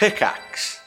[0.00, 0.80] Pickaxe.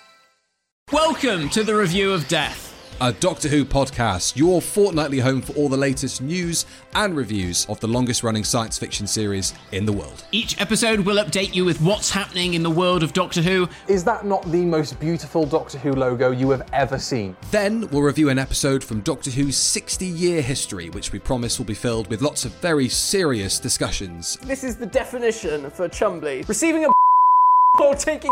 [0.92, 2.96] Welcome to the review of Death.
[3.00, 6.66] a Doctor Who podcast, your fortnightly home for all the latest news
[6.96, 10.26] and reviews of the longest running science fiction series in the world.
[10.32, 13.70] Each episode will update you with what's happening in the world of Doctor Who.
[13.88, 17.38] Is that not the most beautiful Doctor Who logo you have ever seen?
[17.52, 21.68] Then we'll review an episode from Doctor Who's 60 year history, which we promise will
[21.68, 24.38] be filled with lots of very serious discussions.
[24.38, 26.48] This is the definition for Chumbly.
[26.50, 26.92] Receiving a
[27.80, 28.32] or taking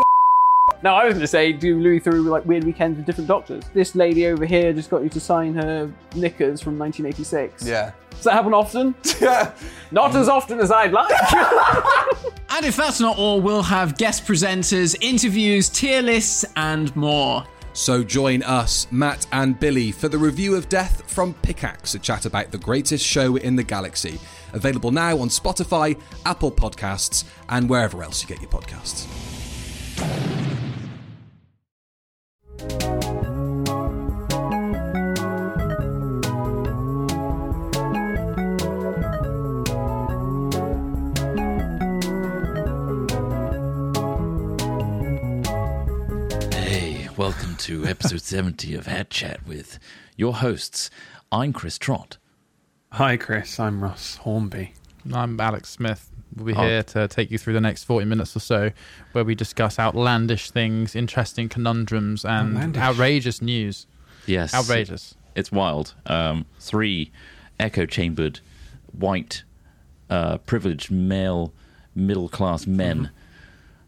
[0.82, 3.64] no, I was going to say, do Louis Theroux like weird weekends with different doctors.
[3.72, 7.66] This lady over here just got you to sign her knickers from 1986.
[7.66, 7.92] Yeah.
[8.10, 8.94] Does that happen often?
[9.20, 9.52] Yeah.
[9.92, 11.12] Not as often as I'd like.
[12.54, 17.44] And if that's not all, we'll have guest presenters, interviews, tier lists, and more.
[17.72, 22.26] So join us, Matt and Billy, for the review of Death from Pickaxe, a chat
[22.26, 24.20] about the greatest show in the galaxy.
[24.52, 29.08] Available now on Spotify, Apple Podcasts, and wherever else you get your podcasts.
[47.22, 49.78] Welcome to episode 70 of Hat Chat with
[50.16, 50.90] your hosts.
[51.30, 52.18] I'm Chris Trott.
[52.90, 53.60] Hi, Chris.
[53.60, 54.74] I'm Ross Hornby.
[55.14, 56.10] I'm Alex Smith.
[56.34, 56.62] We'll be Oh.
[56.66, 58.72] here to take you through the next 40 minutes or so,
[59.12, 62.82] where we discuss outlandish things, interesting conundrums, and Outlandish.
[62.82, 63.86] outrageous news.
[64.26, 64.52] Yes.
[64.52, 65.14] Outrageous.
[65.36, 65.94] It's wild.
[66.06, 67.12] Um, three
[67.60, 68.40] echo chambered,
[68.90, 69.44] white,
[70.10, 71.54] uh, privileged male,
[71.94, 73.10] middle class men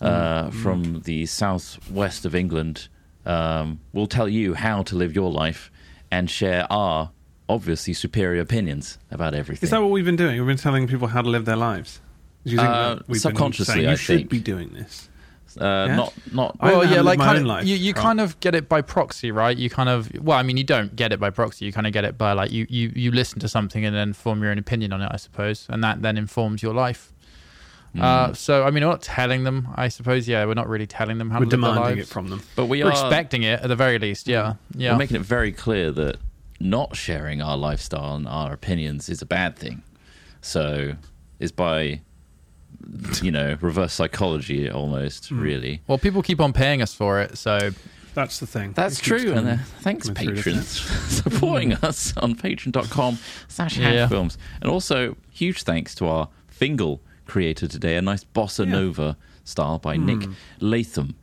[0.00, 2.86] uh, from the southwest of England
[3.27, 5.70] um, will tell you how to live your life
[6.11, 7.11] and share our
[7.48, 9.67] obviously superior opinions about everything.
[9.67, 10.36] Is that what we've been doing?
[10.39, 12.00] We've been telling people how to live their lives.
[12.45, 14.30] Do you think Uh, we've subconsciously, been saying, you I should think.
[14.30, 15.08] be doing this?
[15.58, 15.97] uh, Yeah?
[15.97, 16.56] Not, not.
[16.61, 18.02] I well, yeah, like kind of, life, you, you right?
[18.02, 19.56] kind of get it by proxy, right?
[19.56, 21.64] You kind of, well, I mean, you don't get it by proxy.
[21.64, 24.12] You kind of get it by like you, you, you listen to something and then
[24.12, 27.14] form your own opinion on it, I suppose, and that then informs your life.
[27.98, 28.36] Uh, Mm.
[28.36, 30.27] so, I mean, we're not telling them, I suppose.
[30.27, 32.42] Yeah, we're not really telling them how We're to live their demanding it from them.
[32.56, 34.27] but we We're are expecting it at the very least.
[34.27, 34.92] Yeah, yeah.
[34.92, 36.16] We're making it very clear that
[36.60, 39.82] not sharing our lifestyle and our opinions is a bad thing.
[40.40, 40.94] So
[41.38, 42.00] is by
[43.22, 45.40] you know reverse psychology almost Hmm.
[45.40, 45.80] really.
[45.86, 47.70] Well, people keep on paying us for it, so
[48.14, 48.72] That's the thing.
[48.74, 50.68] That's It keeps true, and uh, thanks patrons
[51.08, 53.18] supporting us on patreon.com
[53.48, 54.06] slash Yeah.
[54.08, 58.73] films and also huge thanks to our fingle creator today, a nice bossa Yeah.
[58.73, 60.33] nova style by Nick hmm.
[60.61, 61.14] Latham.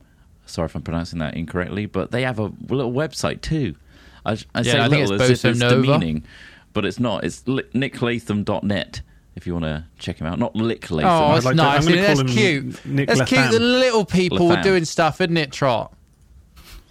[0.46, 3.76] Sorry if I'm pronouncing that incorrectly, but they have a little website too.
[4.26, 5.82] I, I say I think little it's as if it's Bossa Nova.
[5.82, 6.24] demeaning,
[6.74, 7.24] but it's not.
[7.24, 9.02] It's li- nicklatham.net
[9.36, 10.40] if you want to check him out.
[10.40, 11.10] Not Lick Latham.
[11.10, 11.86] Oh, I'd it's like nice.
[11.86, 12.16] gonna isn't it?
[12.16, 12.86] call That's cute.
[12.86, 13.52] Nick That's cute.
[13.52, 15.94] The little people were doing stuff, isn't it, Trot?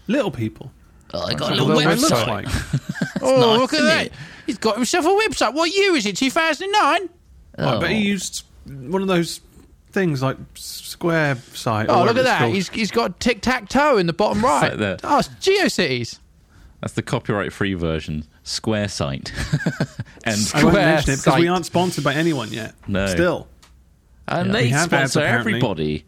[0.07, 0.73] Little people.
[1.13, 2.27] Oh, I got a little what looks website.
[2.27, 2.47] like.
[3.23, 4.07] oh, nice, look at that.
[4.07, 4.13] it?
[4.47, 5.55] He's got himself a website.
[5.55, 6.17] What year is it?
[6.17, 7.09] 2009?
[7.59, 9.41] Oh, I bet he used one of those
[9.93, 11.89] things like Square site.
[11.89, 12.39] Oh, look at that.
[12.41, 12.55] called.
[12.55, 14.71] He's, he's got tic tac toe in the bottom right.
[14.71, 15.01] like that.
[15.05, 16.19] Oh, it's GeoCities.
[16.81, 19.33] That's the copyright free version, Square Site.
[20.25, 22.75] and I won't Square mention it because we aren't sponsored by anyone yet.
[22.87, 23.07] No.
[23.07, 23.49] Still,
[24.27, 25.55] and We they have ads, sponsor apparently.
[25.55, 26.05] everybody.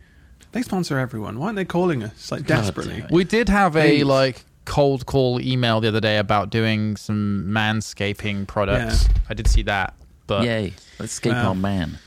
[0.53, 1.39] they sponsor everyone.
[1.39, 3.01] Why aren't they calling us like desperately?
[3.01, 3.09] damn.
[3.11, 4.05] We did have a Please.
[4.05, 9.09] like cold call email the other day about doing some manscaping products.
[9.09, 9.15] Yeah.
[9.29, 9.93] I did see that,
[10.27, 10.73] but Yay.
[10.99, 11.49] Let's escape Wow.
[11.49, 11.99] our man.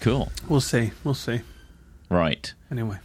[0.00, 0.30] Cool.
[0.48, 0.92] We'll see.
[1.04, 1.40] We'll see.
[2.10, 2.52] Right.
[2.70, 2.98] Anyway,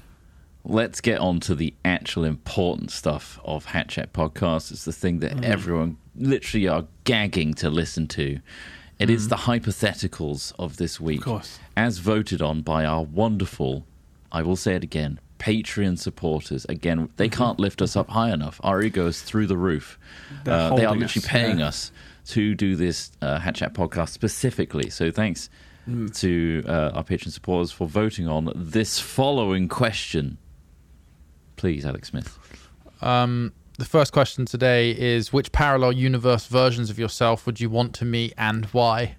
[0.65, 4.71] Let's get on to the actual important stuff of Hat Chat Podcast.
[4.71, 8.39] It's the thing that everyone literally are gagging to listen to.
[8.97, 11.23] It is the hypotheticals of this week.
[11.23, 11.59] course.
[11.75, 13.85] As voted on by our wonderful,
[14.31, 16.65] I will say it again, Patreon supporters.
[16.69, 18.61] Again, they can't lift us up high enough.
[18.63, 19.99] Our ego is through the roof.
[20.45, 21.67] Uh, they are literally us, paying yeah.
[21.67, 21.91] us
[22.27, 24.89] to do this uh, Hat Chat podcast specifically.
[24.89, 25.49] So thanks
[25.85, 30.37] to uh, our Patreon supporters for voting on this following question.
[31.55, 32.37] Please, Alex Smith.
[33.01, 37.93] Um, the first question today is which parallel universe versions of yourself would you want
[37.95, 39.15] to meet and why?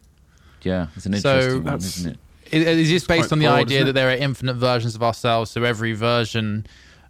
[0.62, 2.18] Yeah, it's an So interesting one, isn't it?
[2.50, 5.02] It, it is just based on the broad, idea that there are infinite versions of
[5.02, 6.66] ourselves, so every version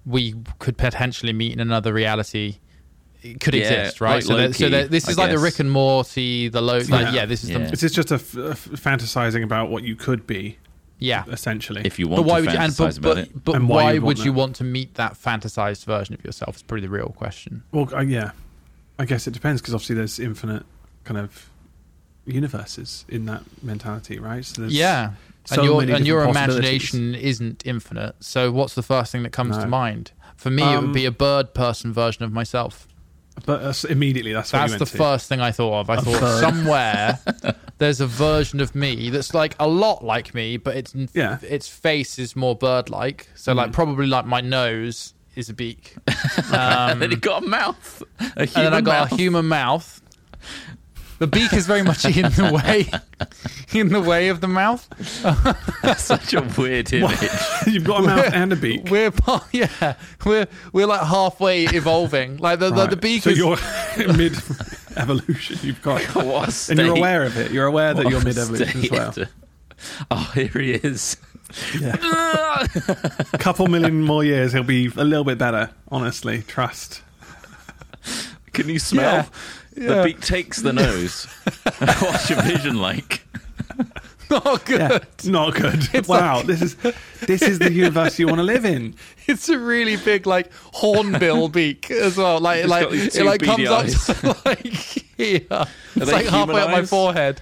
[0.06, 2.63] we could potentially meet in another reality it
[3.40, 4.14] could Yeah, exist, right?
[4.16, 5.38] like so, that, so that this I is like the.
[5.38, 7.12] Rick and Morty, the Lo- like, Yeah.
[7.12, 7.58] yeah, this is Yeah.
[7.58, 10.58] the is just a, f- a f- fantasizing about what you could be,
[10.98, 11.24] yeah.
[11.28, 11.82] essentially?
[11.84, 12.60] If you want, But want why to would you?
[12.64, 13.44] And, fantasize but about but, it.
[13.44, 14.32] but And why, why you'd you that.
[14.32, 16.56] want to meet that fantasized version of yourself?
[16.56, 17.62] Is probably the real question.
[17.72, 18.32] well, uh, yeah,
[18.98, 20.64] I guess it depends because obviously there's infinite
[21.04, 21.48] kind of
[22.26, 24.44] universes in that mentality, right?
[24.44, 25.12] So there's, Yeah,
[25.44, 28.14] so and your many and your imagination isn't infinite.
[28.20, 29.62] So what's the first thing that comes No.
[29.64, 30.12] to mind?
[30.36, 32.86] For me, it Um, would be a bird person version of myself.
[33.46, 34.96] But uh, immediately, that's what That's you the to.
[34.96, 35.90] first thing I thought of.
[35.90, 36.40] I thought bird.
[36.40, 37.18] somewhere
[37.78, 41.38] there's a version of me that's like a lot like me, but its Yeah.
[41.40, 41.42] Mm.
[41.42, 43.28] its face is more bird-like.
[43.34, 45.96] So like probably like my nose is a beak,
[46.52, 48.02] um, then he got a mouth.
[48.20, 49.12] A and then I got mouth.
[49.12, 50.00] a human mouth.
[51.24, 52.90] The beak is very much in the way,
[53.72, 54.86] in the way of the mouth.
[55.80, 57.18] That's such a weird image.
[57.66, 58.90] You've got a mouth and a beak.
[58.90, 59.94] We're part, yeah,
[60.26, 62.36] we're we're like halfway evolving.
[62.36, 63.56] Like the the, the beak so is you're
[64.18, 64.34] mid
[64.98, 65.58] evolution.
[65.62, 67.52] You've got, What a and you're aware of it.
[67.52, 69.14] You're aware that what you're mid evolution as well.
[70.10, 71.16] Oh, here he is.
[71.74, 75.70] A couple million more years, he'll be a little bit better.
[75.90, 77.02] Honestly, trust.
[78.52, 79.14] Can you smell?
[79.14, 79.26] Yeah.
[79.74, 81.24] The beak takes the nose.
[81.78, 83.22] What's your vision like?
[84.30, 84.80] not good.
[84.80, 86.06] Yeah, not good.
[86.06, 86.76] wow, this is
[87.26, 88.94] this is the universe you want to live in.
[89.26, 92.40] It's a really big like hornbill beak as well.
[92.40, 95.40] Like It's like it like comes beady up to like here.
[95.96, 97.40] It's like halfway human up my forehead.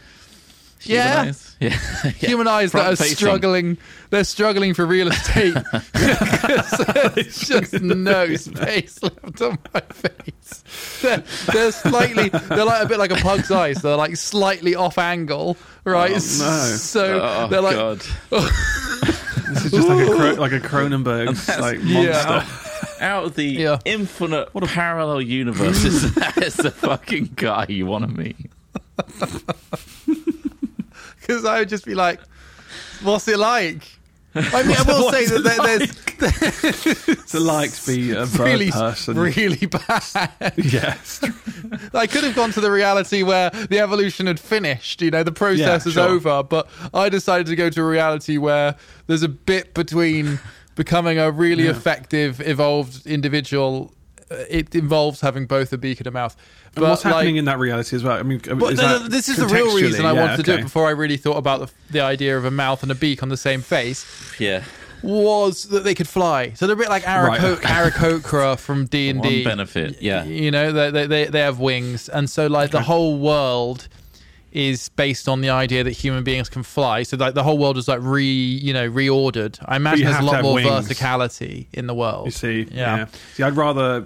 [0.83, 1.21] Human Yeah.
[1.23, 1.49] eyes?
[1.63, 1.69] Yeah.
[2.05, 2.11] yeah.
[2.11, 3.17] Human eyes that are Front-facing.
[3.17, 3.79] struggling.
[4.11, 5.55] They're struggling for real estate.
[5.55, 5.91] 'Cause
[7.15, 10.99] There's just no space left on my face.
[11.03, 12.29] They're, they're slightly.
[12.31, 13.81] They're like a bit like a pug's eyes.
[13.81, 16.11] They're like slightly off angle, right?
[16.11, 16.19] Oh, no.
[16.19, 17.77] So Oh, they're like.
[17.77, 18.03] God.
[19.53, 22.25] This is just like a Cro- like a Cronenberg like Yeah.
[22.43, 23.05] monster.
[23.05, 23.79] Out of the Yeah.
[23.85, 28.37] infinite parallel universes, that is the fucking guy you want to meet.
[31.27, 32.21] because I would just be like,
[33.03, 33.83] "What's it like?"
[34.35, 39.19] I mean, I will say that there, there's It's like to be a really, person.
[39.19, 40.55] really bad.
[40.57, 41.21] yes.
[41.93, 45.03] I could have gone to the reality where the evolution had finished.
[45.03, 46.09] You know, the process Yeah, is sure.
[46.09, 46.43] over.
[46.43, 48.75] But I decided to go to a reality where
[49.07, 50.39] there's a bit between
[50.77, 53.93] becoming a really effective, evolved individual.
[54.33, 56.37] Uh, It involves having both a beak and a mouth.
[56.75, 58.17] But And what's like, happening in that reality as well?
[58.19, 60.37] I mean, But is no, no, that this is the real reason I Yeah, wanted
[60.39, 62.91] to do it before I really thought about the, the idea of a mouth and
[62.91, 64.07] a beak on the same face.
[64.39, 64.65] Yeah.
[65.03, 66.53] was that they could fly.
[66.55, 67.41] So they're a bit like Right.
[67.41, 69.45] Aarakocra Aarakocra from D and One D.
[69.45, 70.25] benefit, yeah.
[70.25, 73.89] You know, they, they they they have wings, and so like the whole world
[74.53, 77.03] is based on the idea that human beings can fly.
[77.03, 79.59] So like the whole world is like re you know reordered.
[79.65, 80.69] I imagine you there's a lot more wings.
[80.89, 82.27] verticality in the world.
[82.27, 82.97] You see, Yeah.
[82.97, 83.07] yeah.
[83.35, 84.05] See, I'd rather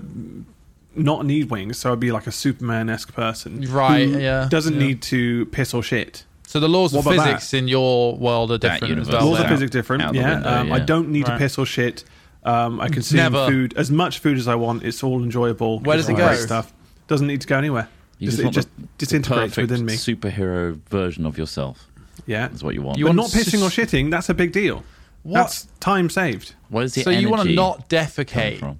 [0.94, 4.86] not need wings, so I'd be like a Superman-esque person, Right, who yeah, Doesn't yeah.
[4.86, 6.24] need to piss or shit.
[6.46, 9.26] So the laws of What about physics in your world are That different as well.
[9.26, 9.46] Laws then.
[9.46, 10.02] of physics different.
[10.04, 11.34] out the Yeah, window, um, I don't need Right.
[11.34, 12.04] to piss or shit.
[12.44, 13.46] Um, I consume Never.
[13.48, 14.84] food as much food as I want.
[14.84, 15.80] It's all enjoyable.
[15.80, 16.32] Where does it go?
[16.36, 16.72] Stuff
[17.08, 17.88] doesn't need to go anywhere.
[18.18, 19.94] You Just- just, it just the- disintegrates the within me.
[19.94, 21.86] superhero version of yourself.
[22.26, 22.98] Yeah, that's what you want.
[22.98, 24.10] You but want not pissing or shitting.
[24.10, 24.82] That's a big deal.
[25.22, 25.34] What?
[25.40, 26.54] That's time saved.
[26.70, 28.58] Where does the So you want to not come defecate?
[28.58, 28.78] from?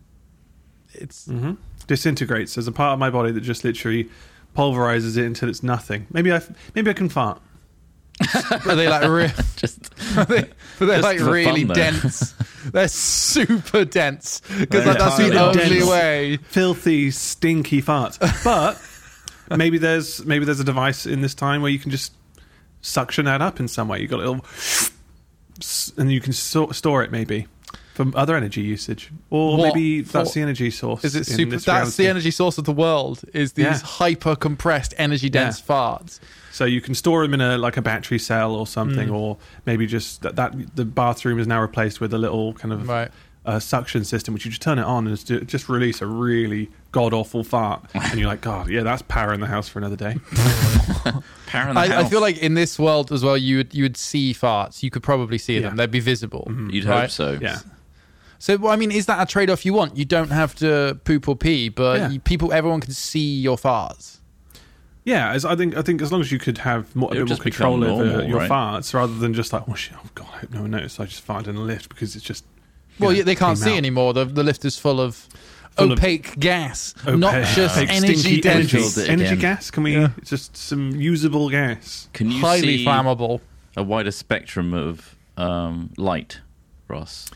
[0.95, 1.53] It's mm-hmm.
[1.87, 2.55] Disintegrates.
[2.55, 4.09] There's a part of my body that just literally
[4.57, 6.07] pulverizes it until it's nothing.
[6.11, 6.41] Maybe I
[6.75, 7.41] maybe I can fart.
[8.67, 10.29] are they like re- Just but
[10.79, 12.33] they're Just like really fun, dense.
[12.73, 15.87] They're super dense because They're like, that's the only dense.
[15.87, 16.37] way.
[16.39, 18.19] filthy, stinky farts.
[18.43, 18.81] But
[19.57, 22.13] maybe there's maybe there's a device in this time where you can just
[22.81, 24.01] suction that up in some way.
[24.01, 24.45] You got a little,
[25.97, 27.47] and you can so- store it maybe
[27.95, 31.03] for other energy usage, or What maybe that's the energy source.
[31.05, 31.57] Is it super?
[31.57, 33.23] That's the energy source of the world.
[33.33, 33.79] Is these Yeah.
[33.79, 35.75] hyper compressed, energy dense Yeah.
[35.75, 36.21] farts?
[36.53, 38.69] So you can store them in a like a battery cell or Mm.
[38.69, 42.73] something, or maybe just that, that the bathroom is now replaced with a little kind
[42.75, 43.11] of Right.
[43.47, 47.15] Uh, suction system, which you just turn it on and just release a really god
[47.15, 50.17] awful fart, and you're like, God, yeah, that's power in the house for another day.
[51.47, 53.85] power in the I, I feel like in this world as well, you would you
[53.85, 54.83] would see farts.
[54.83, 55.77] You could probably see them.
[55.77, 56.47] They'd be visible.
[56.71, 57.03] you'd right?
[57.03, 57.39] hope so.
[57.41, 57.59] Yeah.
[58.39, 59.97] So well, I mean, is that a trade off you want?
[59.97, 62.09] You don't have to poop or pee, but Yeah.
[62.11, 64.19] you, people, everyone can see your farts.
[65.05, 67.19] Yeah, as I think I think as long as you could have more, a It
[67.21, 68.51] would bit more just become control over normal, your right?
[68.51, 70.99] farts, rather than just like, oh shit, oh god, I hope no one noticed.
[71.01, 72.45] I just farted in the lift because it's just.
[72.99, 73.77] You Well, yeah, they can't see out.
[73.77, 74.13] anymore.
[74.15, 75.27] The, the lift is full of
[75.77, 79.71] Full of opaque gas, Opaque, noxious opaque, energy dense, energy, energy gas.
[79.71, 79.95] Can we?
[79.95, 80.09] Yeah.
[80.25, 82.09] Just some usable gas.
[82.15, 83.41] Can you highly see flammable.
[83.77, 86.41] a wider spectrum of um, light,
[86.89, 87.29] Ross?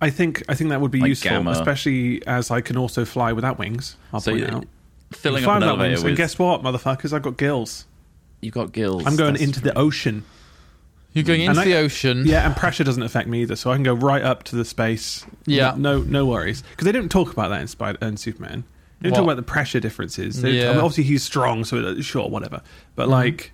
[0.00, 1.50] I think I think that would be Like useful, gamma.
[1.50, 3.96] especially as I can also fly without wings.
[4.12, 4.66] I'll So point you- out.
[5.12, 7.12] filling Fly up an without elevator wings, with and guess what, motherfuckers?
[7.12, 7.86] I've got gills.
[8.42, 9.04] you've got gills.
[9.06, 10.24] I'm going That's into the ocean.
[11.14, 12.24] You're going into I- the ocean.
[12.26, 14.64] Yeah, and pressure doesn't affect me either, so I can go right up to the
[14.64, 15.24] space.
[15.46, 15.74] Yeah.
[15.76, 18.64] no, no worries, because they don't talk about that in Spider and Superman.
[19.00, 19.16] They don't What?
[19.18, 20.42] talk about the pressure differences.
[20.42, 20.64] They, Yeah.
[20.70, 22.62] I mean, obviously, he's strong, so uh, sure, whatever.
[22.96, 23.52] But like,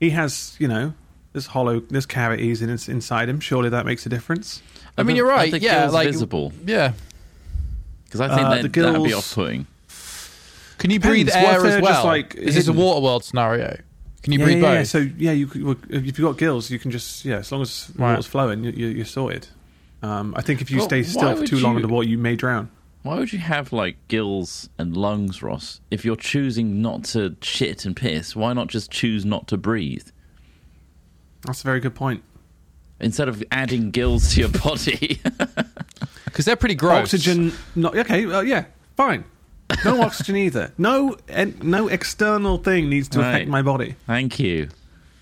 [0.00, 0.94] he has, you know,
[1.34, 1.80] There's hollow.
[1.80, 3.38] There's cavities in, inside him.
[3.38, 4.62] Surely that makes a difference.
[4.96, 5.52] I mean, you're right.
[5.60, 6.92] Yeah, like visible Yeah.
[8.04, 9.66] because I think Uh, that the that'd be off-putting.
[10.78, 11.64] Can you breathe Depends.
[11.64, 11.92] Air as well?
[11.92, 13.78] just, like, Is this a water world scenario?
[14.22, 14.78] Can you yeah, breathe yeah, yeah.
[14.80, 14.88] both?
[14.88, 17.62] So yeah, you could, well, if you've got gills, you can just yeah, as long
[17.62, 18.10] as the Right.
[18.10, 19.48] water's flowing, you, you, you're sorted.
[20.02, 22.18] Um, I think if you Well, stay still for would too long you- underwater, you
[22.18, 22.70] may drown.
[23.02, 25.80] Why would you have like gills and lungs, Ross?
[25.90, 30.08] If you're choosing not to shit and piss, why not just choose not to breathe
[31.42, 32.22] That's a very good point.
[33.00, 35.20] instead of adding gills to your body?
[36.24, 37.04] Because they're pretty gross.
[37.14, 38.24] Oxygen, not okay.
[38.24, 39.24] Uh, yeah, fine.
[39.84, 40.72] No oxygen either.
[40.78, 43.96] No, en- no external thing needs to affect my body.
[44.06, 44.68] Thank you.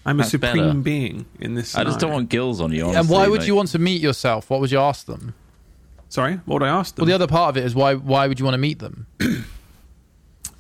[0.05, 0.75] I'm a supreme better.
[0.79, 1.75] being in this.
[1.75, 2.89] I just don't want gills on you.
[2.91, 4.49] and why would like- you want to meet yourself?
[4.49, 5.35] What would you ask them?
[6.09, 7.03] Sorry, what would I ask them?
[7.03, 9.07] Well, the other part of it is why why would you want to meet them?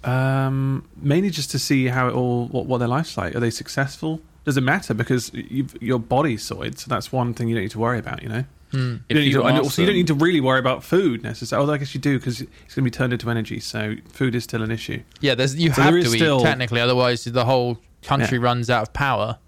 [0.05, 3.35] Um, mainly just to see how it all, what, what their life's like.
[3.35, 4.21] Are they successful?
[4.45, 4.95] Does it matter?
[4.95, 8.23] Because you've, your body's sorted, so that's one thing you don't need to worry about.
[8.23, 10.41] You know, If you don't, need to, and ask also you don't need to really
[10.41, 11.63] worry about food necessarily.
[11.63, 14.35] Although I guess you do because it's going to be turned into energy, so food
[14.35, 15.03] is still an issue.
[15.21, 18.39] Yeah, there's you So have there to is eat still- technically, otherwise the whole country
[18.39, 18.45] Yeah.
[18.45, 19.39] runs out of power.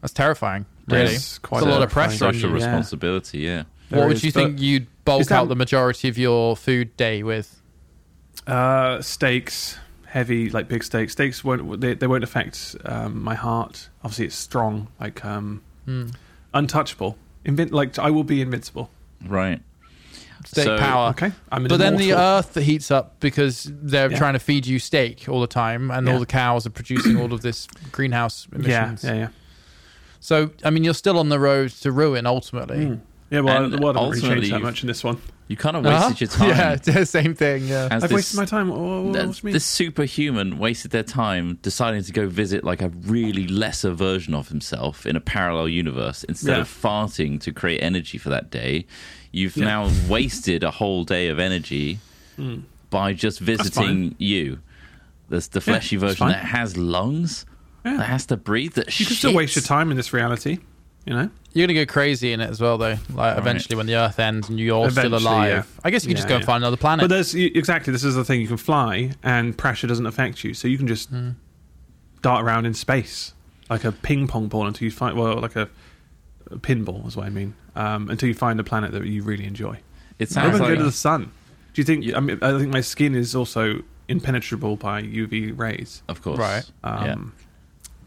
[0.00, 0.66] That's terrifying.
[0.88, 2.56] Really, That's it's quite a lot of pressure on social you.
[2.58, 2.64] Yeah.
[2.66, 3.38] responsibility?
[3.38, 3.58] Yeah.
[3.90, 6.96] What There would is, you think you'd bulk that- out the majority of your food
[6.96, 7.60] day with?
[8.46, 11.12] Uh, steaks, heavy like big steaks.
[11.12, 13.88] Steaks won't they, they won't affect um, my heart.
[14.02, 16.08] Obviously, it's strong, like um, Hmm.
[16.54, 17.16] untouchable.
[17.44, 18.90] Invin- like I will be invincible.
[19.26, 19.60] Right.
[20.44, 21.10] Steak So- power.
[21.10, 24.16] Okay, I'm an But then the earth heats up because they're Yeah.
[24.18, 26.14] trying to feed you steak all the time, and Yeah.
[26.14, 29.04] all the cows are producing all of this greenhouse emissions.
[29.04, 29.28] yeah, yeah.
[30.18, 32.76] So, I mean, you're still on the road to ruin ultimately.
[32.86, 33.00] Mm.
[33.30, 35.18] Yeah, well, And the world hasn't really ultimately changed that much in this one.
[35.50, 36.44] You kind of wasted Uh-huh.
[36.46, 36.80] your time.
[36.86, 37.64] Yeah, the same thing.
[37.66, 37.88] Yeah.
[37.90, 38.68] I've this- wasted my time.
[38.72, 39.52] Mean?
[39.52, 44.48] this superhuman wasted their time deciding to go visit like a really lesser version of
[44.48, 46.60] himself in a parallel universe instead Yeah.
[46.60, 48.86] of farting to create energy for that day.
[49.32, 49.64] You've Yeah.
[49.64, 51.98] now wasted a whole day of energy
[52.90, 54.60] by just visiting you.
[55.30, 57.44] There's the fleshy it's version that has lungs,
[57.84, 57.96] Yeah.
[57.96, 60.58] that has to breathe, that you can still waste your time in this reality.
[61.06, 62.96] You know, You're gonna go crazy in it as well, though.
[63.12, 65.80] Like eventually, when the Earth ends and you're still alive, yeah.
[65.82, 67.02] I guess you can just Yeah, go and find another planet.
[67.04, 68.40] but there's exactly this is the thing.
[68.40, 71.30] You can fly, and pressure doesn't affect you, so you can just Hmm.
[72.22, 73.32] dart around in space
[73.70, 75.68] like a ping pong ball until you find well, like a,
[76.50, 77.54] a pinball is what I mean.
[77.76, 79.78] Um, until you find a planet that you really enjoy.
[80.18, 81.30] It I'm sounds going to like go to the sun.
[81.72, 82.04] Do you think?
[82.04, 82.16] Yeah.
[82.16, 86.68] I mean, I think my skin is also impenetrable by UV rays, of course, Right.
[86.84, 87.12] yeah.
[87.12, 87.32] um,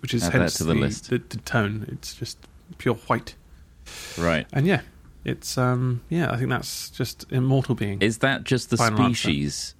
[0.01, 1.09] which is Add hence to the the, list.
[1.09, 1.87] The, the tone.
[1.91, 2.37] It's just
[2.77, 3.35] pure white,
[4.17, 4.45] right.
[4.53, 4.81] and yeah,
[5.25, 6.31] it's um, yeah.
[6.31, 8.01] I think that's just immortal being.
[8.01, 9.75] Is that just the species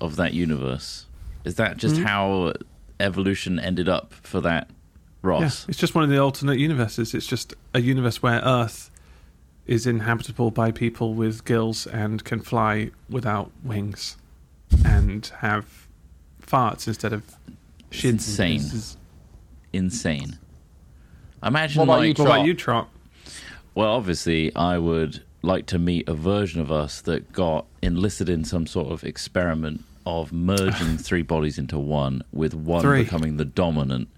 [0.00, 1.06] of that universe?
[1.44, 2.04] Is that just Mhm.
[2.04, 2.52] how
[3.00, 4.74] evolution ended up for that yeah,
[5.22, 5.66] Ross?
[5.68, 7.14] it's just one of the alternate universes.
[7.14, 8.90] It's just a universe where Earth
[9.66, 14.16] is inhabitable by people with gills and can fly without wings,
[14.84, 15.86] and have
[16.44, 17.22] farts instead of
[17.90, 18.08] It's shits.
[18.10, 18.62] insane.
[19.72, 20.38] Insane.
[21.42, 22.88] Imagine What about like you, What about you, Trot?
[23.74, 28.44] well, obviously, I would like to meet a version of us that got enlisted in
[28.44, 33.02] some sort of experiment of merging three bodies into one, with one Three.
[33.04, 34.08] becoming the dominant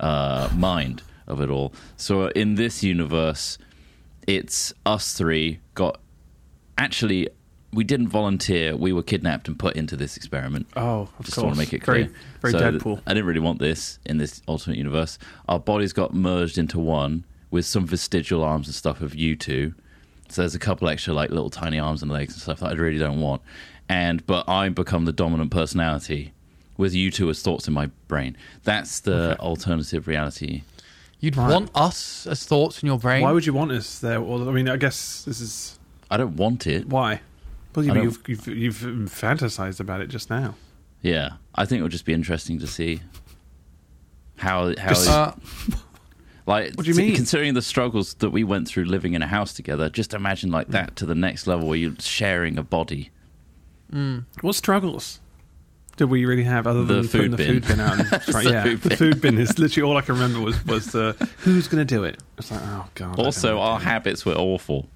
[0.00, 1.72] uh, mind of it all.
[1.96, 3.56] So in this universe,
[4.26, 6.00] it's us three got
[6.76, 7.28] actually.
[7.74, 8.76] We didn't volunteer.
[8.76, 10.66] We were kidnapped and put into this experiment.
[10.76, 11.44] Oh, of Just course.
[11.44, 12.10] want to make it clear.
[12.40, 13.00] very So th- Deadpool.
[13.06, 15.18] I didn't really want this in this alternate universe.
[15.48, 19.74] Our bodies got merged into one with some vestigial arms and stuff of you two.
[20.28, 22.74] So there's a couple extra like little tiny arms and legs and stuff that I
[22.74, 23.42] really don't want.
[23.88, 26.32] And but I become the dominant personality
[26.76, 28.36] with you two as thoughts in my brain.
[28.64, 30.62] That's the alternative reality.
[31.20, 31.50] You'd Right.
[31.52, 33.22] want us as thoughts in your brain.
[33.22, 34.20] Why would you want us there?
[34.20, 35.78] Well, I mean, I guess this is
[36.10, 36.88] I don't want it.
[36.88, 37.20] why.
[37.74, 38.76] Well, you, you've, you've you've
[39.10, 40.54] fantasized about it just now.
[41.02, 43.00] Yeah, I think it would just be interesting to see
[44.36, 45.32] how how Just- Uh,
[46.46, 47.14] Like, What do you mean?
[47.14, 50.68] Considering the struggles that we went through living in a house together, just imagine like
[50.68, 53.10] that to the next level where you're sharing a body.
[54.42, 55.20] What struggles
[55.96, 57.46] did we really have other The than putting the bin.
[57.46, 57.98] food bin out?
[58.12, 58.98] And, right, yeah, food the bin.
[58.98, 62.04] food bin is literally all I can remember was was the who's going to do
[62.04, 62.20] it.
[62.36, 63.18] It's like oh god.
[63.18, 63.60] Also, know.
[63.62, 64.86] our habits were awful.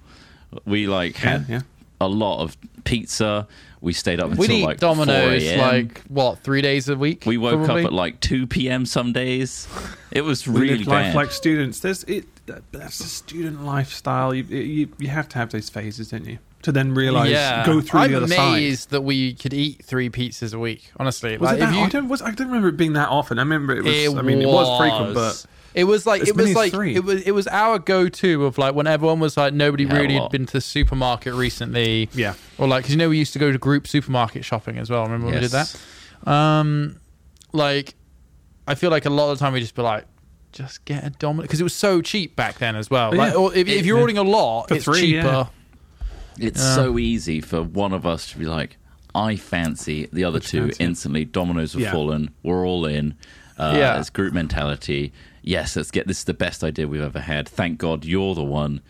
[0.65, 1.61] We like yeah, had yeah.
[2.01, 3.47] A lot of pizza.
[3.81, 5.59] We stayed up we'd until eat like 4 Domino's a.m.
[5.85, 7.23] like what three days a week.
[7.25, 7.83] we woke probably?
[7.83, 8.85] up at like 2 p.m.
[8.85, 9.67] some days.
[10.11, 11.15] It was We really lived life bad.
[11.15, 11.79] like students.
[11.79, 12.25] There's it.
[12.73, 14.33] That's the student lifestyle.
[14.33, 16.39] You, you you have to have those phases, don't you?
[16.63, 17.65] To then realize, yeah.
[17.65, 18.37] go through I'm the other side.
[18.57, 20.91] amazed that we could eat three pizzas a week.
[20.97, 21.75] Honestly, Was like it if that?
[21.77, 22.09] you, I don't.
[22.09, 23.39] Was, I don't remember it being that often.
[23.39, 23.95] I remember it was.
[23.95, 25.47] It I mean, it was frequent, but was.
[25.75, 26.95] It was like As it was like three.
[26.95, 30.13] it was it was our go-to of like when everyone was like nobody Yeah, really
[30.15, 32.09] had been to the supermarket recently.
[32.13, 32.33] Yeah.
[32.57, 35.03] Or like because you know we used to go to group supermarket shopping as well.
[35.03, 35.75] Remember when we did that?
[36.25, 36.99] Um,
[37.53, 37.95] like
[38.67, 40.05] I feel like a lot of the time we just be like,
[40.51, 43.13] just get a Domino because it was so cheap back then as well.
[43.13, 43.39] Like, Yeah.
[43.39, 45.27] or if, if you're ordering a lot, For it's three, cheaper.
[45.27, 45.45] yeah.
[46.39, 46.75] It's Yeah.
[46.75, 48.77] so easy for one of us to be like,
[49.13, 51.25] I fancy the other two fancy instantly.
[51.25, 51.91] Dominoes have Yeah.
[51.91, 52.29] fallen.
[52.43, 53.15] We're all in.
[53.57, 53.99] Uh, Yeah.
[53.99, 55.11] It's group mentality.
[55.41, 57.47] Yes, let's get this is the best idea we've ever had.
[57.47, 58.81] Thank God you're the one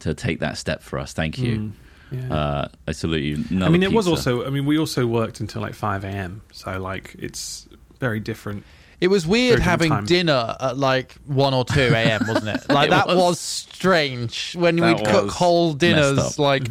[0.00, 1.12] to take that step for us.
[1.12, 1.72] Thank you.
[2.10, 2.34] Yeah.
[2.34, 3.64] Uh, I salute you.
[3.64, 4.46] I mean, it was also.
[4.46, 6.40] I mean, we also worked until like five a.m.
[6.52, 7.68] So like, it's
[8.00, 8.64] very different.
[9.00, 10.06] It was weird having time.
[10.06, 12.22] dinner at like one or two a.m.
[12.26, 12.68] wasn't it?
[12.72, 13.16] Like It that was.
[13.16, 13.40] was.
[13.40, 16.38] strange when That we'd cook whole messed dinners up.
[16.38, 16.66] like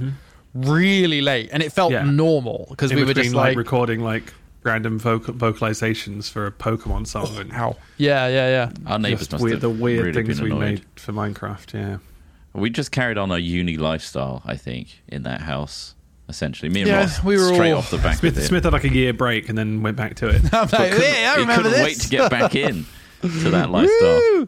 [0.54, 2.06] really late, and it felt Mm-hmm.
[2.08, 2.12] Yeah.
[2.12, 4.34] normal because we were just like, like, recording like
[4.68, 8.72] random vocal- vocalizations for a Pokemon song and "Ow." Yeah, yeah, yeah.
[8.86, 11.74] Our neighbours just must weird, have the weird really things been we made for Minecraft.
[11.74, 11.98] Yeah.
[12.54, 15.96] We just carried on our uni lifestyle, I think, in that house.
[16.30, 18.48] Essentially, me and Yeah, Ross we were straight all- off the back Smith, of it.
[18.48, 20.42] Smith had like a year break and then went back to it.
[20.54, 21.84] I'm like, couldn't- yeah, I he remember couldn't this.
[21.86, 22.86] wait to get back in
[23.22, 24.20] to that lifestyle.
[24.20, 24.48] Woo!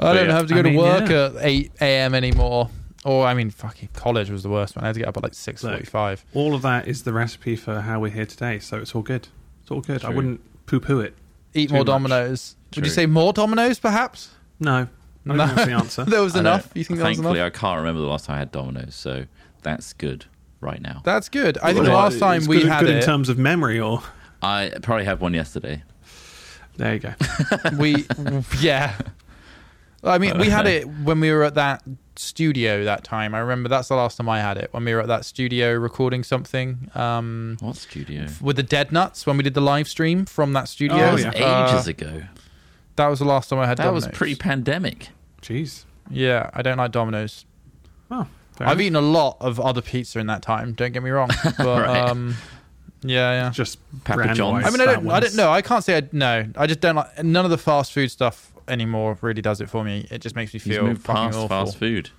[0.00, 1.40] I don't yeah, have to go I to work yeah.
[1.40, 2.14] at 8 a.m.
[2.14, 2.70] anymore.
[3.04, 4.84] Or, I mean, fucking college was the worst one.
[4.84, 6.24] I had to get up at like 6.45.
[6.34, 9.28] All of that is the recipe for how we're here today, so it's all good.
[9.62, 10.04] It's all good.
[10.04, 11.14] I wouldn't poo-poo it.
[11.54, 11.86] Eat more much.
[11.86, 12.56] Dominoes.
[12.74, 14.30] Would you say more Dominoes, perhaps?
[14.60, 14.78] No, I
[15.26, 15.46] don't No.
[15.46, 16.04] think that's the answer.
[16.06, 16.64] there was I enough?
[16.64, 17.52] don't- You think that was Thankfully, enough?
[17.54, 19.26] I can't remember the last time I had Dominoes, so
[19.62, 20.24] that's good
[20.60, 21.00] right now.
[21.04, 21.56] That's good.
[21.58, 23.38] I think the Well, last time it's we good, had good it, in terms of
[23.38, 24.02] memory, or
[24.42, 25.84] I probably had one yesterday.
[26.76, 27.14] there you go.
[27.78, 28.06] we
[28.60, 28.94] yeah
[30.04, 31.82] i mean we had it when we were at that
[32.16, 35.00] studio that time i remember that's the last time i had it when we were
[35.00, 38.26] at that studio recording something um What studio?
[38.40, 41.12] with the dead nuts when we did the live stream from that studio Oh, That
[41.12, 41.30] was yeah.
[41.74, 42.22] ages Uh, ago.
[42.96, 44.18] that was the last time i had That was Domino's.
[44.18, 45.08] pre-pandemic.
[45.42, 45.84] Jeez.
[46.10, 47.44] yeah i don't like Domino's.
[48.10, 48.26] Oh,
[48.60, 48.80] i've enough.
[48.80, 52.08] eaten a lot of other pizza in that time don't get me wrong but Right.
[52.10, 52.34] um
[53.02, 54.66] yeah yeah just Papa brand John's.
[54.66, 55.52] I mean, I don't, I don't know.
[55.52, 56.48] I can't say I no.
[56.56, 59.18] I just don't like none of the fast food stuff anymore.
[59.20, 60.06] Really does it for me.
[60.10, 61.48] It just makes me He's feel moved fucking past awful.
[61.66, 62.10] fast food.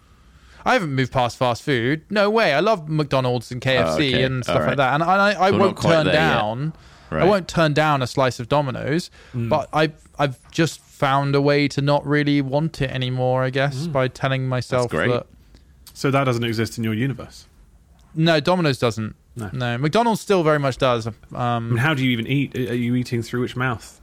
[0.65, 2.03] I haven't moved past fast food.
[2.09, 2.53] No way.
[2.53, 4.23] I love McDonald's and KFC Oh, okay.
[4.23, 4.93] and stuff All like that.
[4.93, 6.73] And I, I, I So won't turn down.
[7.09, 7.23] Right.
[7.23, 9.09] I won't turn down a slice of Domino's.
[9.33, 9.49] Mm.
[9.49, 13.43] But I, I've just found a way to not really want it anymore.
[13.43, 13.93] I guess Mm.
[13.93, 15.09] by telling myself great.
[15.09, 15.25] that
[15.93, 17.45] So that doesn't exist in your universe.
[18.13, 19.15] no, Domino's doesn't.
[19.35, 19.49] No.
[19.53, 21.07] No, McDonald's still very much does.
[21.07, 22.55] I Um, mean, how do you even eat?
[22.57, 23.98] Are you eating through which mouth?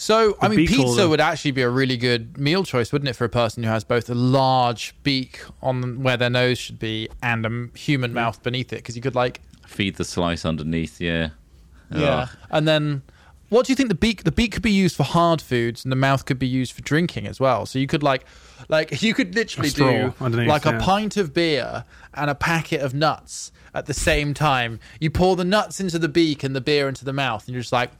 [0.00, 3.12] So, I mean, pizza the- would actually be a really good meal choice, wouldn't it,
[3.12, 7.10] for a person who has both a large beak on where their nose should be
[7.22, 8.76] and a human mouth beneath it?
[8.76, 11.02] Because you could like, Feed the slice underneath.
[11.02, 11.28] Yeah.
[11.94, 12.28] yeah, Ugh.
[12.50, 13.02] and then
[13.50, 14.24] what do you think the beak?
[14.24, 16.80] The beak could be used for hard foods, and the mouth could be used for
[16.80, 17.66] drinking as well.
[17.66, 18.24] So you could like,
[18.70, 21.84] like you could literally do underneath, like a pint of beer
[22.14, 24.80] and a packet of nuts at the same time.
[24.98, 27.60] You pour the nuts into the beak and the beer into the mouth, and you're
[27.60, 27.90] just like.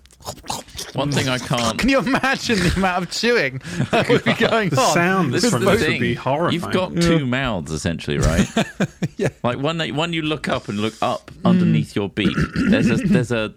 [1.01, 1.79] One thing I can't.
[1.79, 3.61] Can you imagine the amount of chewing
[3.91, 4.95] that would be going The on?
[4.95, 6.55] sound This is from the this would be horrifying.
[6.63, 8.47] You've got two mouths essentially, right?
[9.17, 9.29] Yeah.
[9.43, 11.97] Like when they, when you look up and look up underneath mm.
[11.97, 12.35] your beak,
[12.71, 13.53] there's a there's a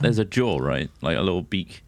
[0.00, 0.88] there's a jaw, right?
[1.02, 1.82] Like a little beak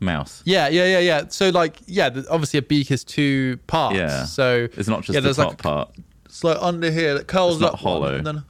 [0.00, 0.42] mouth.
[0.46, 1.22] Yeah, yeah, yeah, yeah.
[1.28, 3.96] So like, yeah, obviously a beak is two parts.
[3.98, 4.24] Yeah.
[4.24, 5.90] So It's not just yeah, the there's top like part.
[6.24, 8.14] it's like under here that curls It's not up one, hollow.
[8.16, 8.42] and then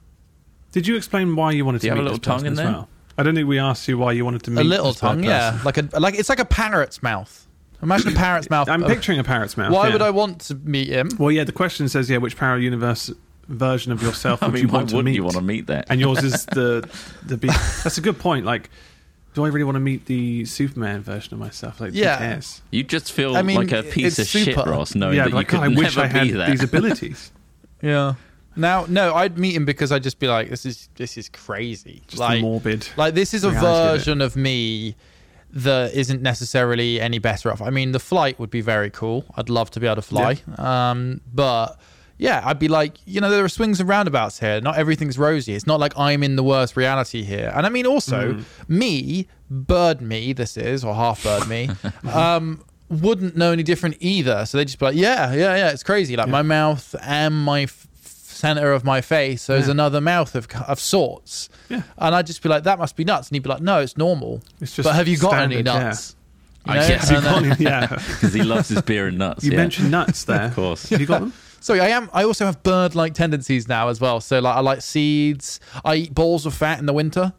[0.71, 2.53] Did you explain why you wanted Do to you have a little this tongue in
[2.53, 2.67] as there?
[2.67, 2.87] well?
[3.17, 5.23] I don't think we asked you why you wanted to meet a little this tongue.
[5.23, 7.47] Yeah, like a like it's like a parrot's mouth.
[7.83, 8.69] Imagine a parrot's mouth.
[8.69, 9.71] I'm picturing a parrot's mouth.
[9.71, 9.93] Why yeah.
[9.93, 11.09] would I want to meet him?
[11.17, 11.43] Well, yeah.
[11.43, 13.11] The question says, yeah, which parallel universe
[13.47, 15.15] version of yourself I would mean, you want to meet?
[15.15, 15.87] you want to meet that?
[15.89, 16.87] and yours is the
[17.25, 17.37] the.
[17.37, 18.45] Be- That's a good point.
[18.45, 18.69] Like,
[19.33, 21.79] do I really want to meet the Superman version of myself?
[21.81, 22.17] Like, Yeah.
[22.17, 22.61] who cares?
[22.69, 24.55] You just feel I mean, like a piece it's of shit.
[24.55, 26.49] Ross, knowing yeah, that like, you God, could I wish never I had be that.
[26.51, 27.31] these abilities.
[27.83, 28.13] Yeah.
[28.55, 32.03] Now, no, I'd meet him because I'd just be like, this is this is crazy.
[32.07, 32.87] Just like, morbid.
[32.97, 33.97] Like this is a reality of it.
[33.97, 34.95] version of me
[35.53, 37.61] that isn't necessarily any better off.
[37.61, 39.25] I mean, the flight would be very cool.
[39.35, 40.41] I'd love to be able to fly.
[40.57, 41.77] Um, but
[42.17, 44.61] yeah, I'd be like, you know, there are swings and roundabouts here.
[44.61, 45.53] Not everything's rosy.
[45.53, 47.51] It's not like I'm in the worst reality here.
[47.55, 48.45] And I mean, also Mm.
[48.69, 51.69] me, bird me, this is or half bird me.
[52.13, 55.81] um, wouldn't know any different either so they'd just be like yeah yeah yeah it's
[55.81, 57.65] crazy like my mouth and my
[58.41, 59.71] center of my face there's Yeah.
[59.77, 61.83] another mouth of, of sorts Yeah.
[61.97, 63.29] and I'd just be like, that must be nuts.
[63.29, 64.41] And he'd be like, no, it's normal.
[64.59, 65.83] It's just but have you got any standard, yeah.
[65.89, 66.15] nuts?
[66.65, 66.87] I You know?
[66.87, 67.87] guess And then- yeah.
[67.87, 69.43] because he loves his beer and nuts.
[69.43, 69.57] You yeah.
[69.57, 70.45] mentioned nuts there.
[70.51, 70.89] Of course.
[70.89, 71.33] Have you got them?
[71.61, 72.09] Sorry, I am.
[72.13, 74.19] I also have bird-like tendencies now as well.
[74.21, 75.59] So like, I like seeds.
[75.85, 77.33] I eat balls of fat in the winter,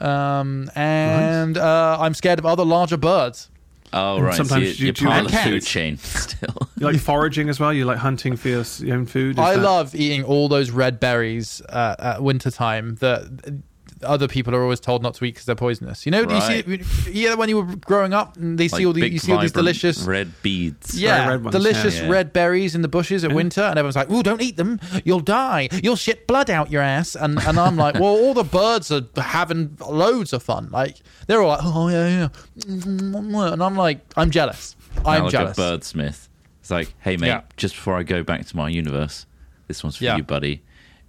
[0.00, 3.50] um, and uh, I'm scared of other larger birds.
[3.92, 4.34] Oh, And right.
[4.36, 6.68] So sometimes you're, you you're do- part of the food chain still.
[6.78, 7.72] You like foraging as well?
[7.72, 9.38] You like hunting for your, your own food?
[9.38, 13.62] Is I that- love eating all those red berries uh, at wintertime that
[14.02, 16.04] other people are always told not to eat because they're poisonous.
[16.06, 19.08] You know, you see, yeah, when you were growing up, and they see all the,
[19.08, 21.00] you see all these delicious, red beads.
[21.00, 22.04] yeah, red ones, delicious yeah.
[22.04, 22.10] Yeah.
[22.10, 24.80] red berries in the bushes at winter, and everyone's like, "Oh, don't eat them!
[25.04, 25.68] You'll die!
[25.82, 29.02] You'll shit blood out your ass!" And and I'm like, "Well, all the birds are
[29.16, 30.68] having loads of fun.
[30.70, 32.28] Like they're all like, oh yeah, yeah,"
[32.68, 34.76] and I'm like, I'm jealous.
[35.04, 35.58] I'm like jealous.
[35.58, 36.28] a birdsmith.
[36.60, 37.42] It's like, hey mate, Yeah.
[37.56, 39.26] just before I go back to my universe,
[39.68, 40.16] this one's for Yeah.
[40.16, 40.62] you, buddy.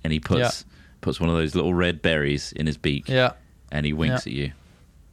[0.04, 0.63] And he puts
[1.01, 3.07] puts one of those little red berries in his beak.
[3.10, 3.33] Yeah.
[3.71, 4.31] And he winks Yeah.
[4.31, 4.51] at you.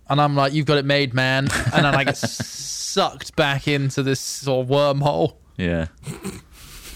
[0.09, 4.03] and I'm like, "You've got it made, man!" And then I get sucked back into
[4.03, 5.87] this sort of wormhole, Yeah.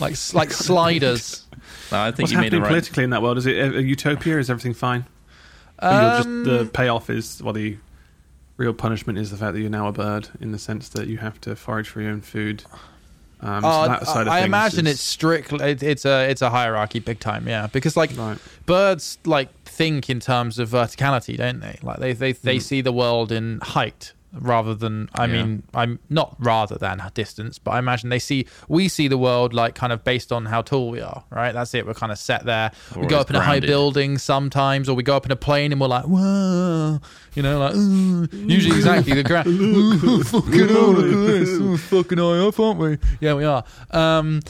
[0.01, 1.44] like like sliders.
[1.90, 2.68] No, I think What's you happening right.
[2.68, 3.38] politically in that world?
[3.38, 4.38] Is it a, a utopia?
[4.38, 5.07] Is everything fine?
[5.83, 7.79] Or you're just Um, the payoff is well, the
[8.57, 11.18] real punishment is the fact that you're now a bird, in the sense that you
[11.18, 12.64] have to forage for your own food.
[13.40, 16.42] Um, so Uh, that side of I imagine is- it's strictly it, it's a it's
[16.42, 17.68] a hierarchy big time, yeah.
[17.68, 18.38] Because like Right.
[18.66, 21.79] birds like think in terms of verticality, don't they?
[21.83, 25.33] Like they they, they see the world in height rather than I Yeah.
[25.33, 29.55] mean I'm not rather than distance, but I imagine they see we see the world
[29.55, 31.53] like kind of based on how tall we are, right?
[31.53, 31.87] That's it.
[31.87, 32.71] We're kind of set there.
[32.97, 35.73] we go up in a high building sometimes, or we go up in a plane
[35.73, 37.01] and we're like, whoa,
[37.35, 39.47] you know, like "Ooh." usually exactly the ground.
[40.27, 41.59] Fucking look at this.
[41.59, 42.99] We're fucking high up, aren't we?
[43.21, 43.64] Yeah, we are.
[43.91, 44.41] Um,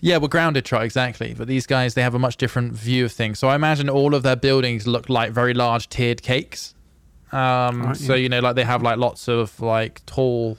[0.00, 1.34] yeah, we're grounded, try exactly.
[1.36, 3.38] But these guys, they have a much different view of things.
[3.38, 6.74] So I imagine all of their buildings look like very large tiered cakes.
[7.34, 8.22] Um, Right, so yeah.
[8.22, 10.56] you know, like they have like lots of like tall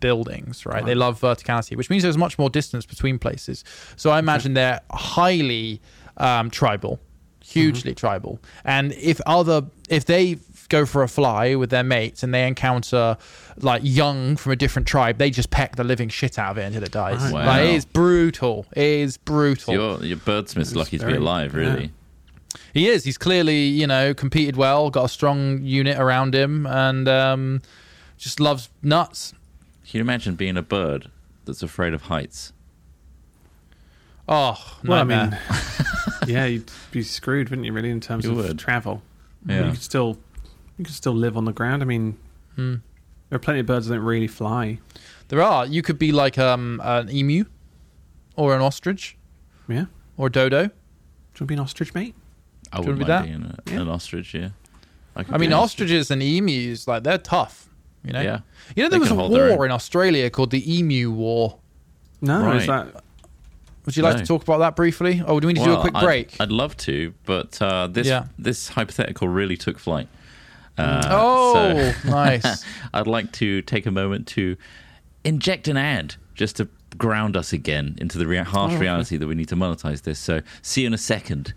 [0.00, 0.84] buildings, right?
[0.84, 3.64] They love verticality, which means there's much more distance between places.
[3.96, 5.80] So I imagine they're highly
[6.18, 7.00] um, tribal,
[7.44, 8.40] hugely tribal.
[8.64, 10.38] And if other, if they
[10.68, 13.16] go for a fly with their mates and they encounter
[13.56, 16.64] like young from a different tribe, they just peck the living shit out of it
[16.64, 17.20] until it dies.
[17.32, 17.46] Right.
[17.46, 18.66] Like, it is brutal.
[18.76, 19.74] It is brutal.
[19.74, 21.92] Your your birdsmith's lucky to be alive, really.
[22.72, 23.04] He is.
[23.04, 27.62] He's clearly, you know, competed well, got a strong unit around him, and um,
[28.16, 29.32] just loves nuts.
[29.88, 31.10] Can you imagine being a bird
[31.44, 32.52] that's afraid of heights?
[34.28, 35.38] Oh, Well, I mean,
[36.26, 37.72] yeah, you'd be screwed, wouldn't you?
[37.72, 38.58] Really, in terms You of would.
[38.58, 39.02] travel.
[39.46, 39.66] Yeah.
[39.66, 40.18] you could still,
[40.76, 41.82] you could still live on the ground.
[41.82, 42.18] I mean,
[42.56, 42.76] Hmm.
[43.30, 44.80] there are plenty of birds that don't really fly.
[45.28, 45.64] there are.
[45.66, 47.44] You could be like um, an emu,
[48.36, 49.16] or an ostrich,
[49.68, 49.86] Yeah,
[50.18, 50.64] or a dodo.
[50.64, 52.14] Do you want to be an ostrich, mate?
[52.72, 54.50] I wouldn't wanna be being a, an ostrich, yeah.
[55.16, 57.68] could I mean, an ostriches and emus, like they're tough.
[58.04, 58.20] You know.
[58.20, 58.40] Yeah.
[58.76, 61.58] You know, They there was a can war in Australia called the Emu War.
[62.20, 62.60] No, Right.
[62.60, 63.02] is that
[63.84, 64.20] Would you like No.
[64.20, 66.04] to talk about that briefly, or do we need to do a Well, quick I'd-
[66.04, 66.36] break?
[66.40, 68.26] I'd, love to, but uh, this Yeah.
[68.38, 70.08] this hypothetical really took flight.
[70.76, 72.64] Uh, oh, so nice.
[72.94, 74.56] I'd like to take a moment to
[75.24, 79.34] inject an ad just to ground us again into the rea- harsh reality that we
[79.34, 80.18] need to monetize this.
[80.18, 81.52] So, see you in a second.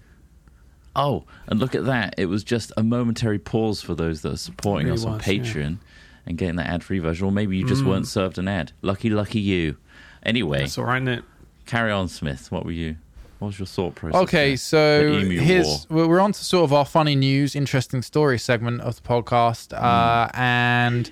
[0.96, 2.16] Oh, and look at that.
[2.18, 5.28] It was just a momentary pause for those that are supporting Really us on was,
[5.28, 5.34] yeah.
[5.34, 5.78] Patreon
[6.26, 7.26] and getting that ad free version.
[7.26, 8.74] Or maybe you just weren't served an ad.
[8.82, 9.78] Lucky, lucky you.
[10.24, 11.24] Anyway, that's all right, isn't
[11.66, 12.52] carry on, Smith.
[12.52, 12.98] What were you?
[13.40, 14.22] What was your thought process?
[14.22, 14.58] Okay, there?
[14.58, 15.78] so The here's War.
[15.90, 19.74] we're we're on to sort of our funny news, interesting story segment of the podcast,
[19.74, 21.10] uh, and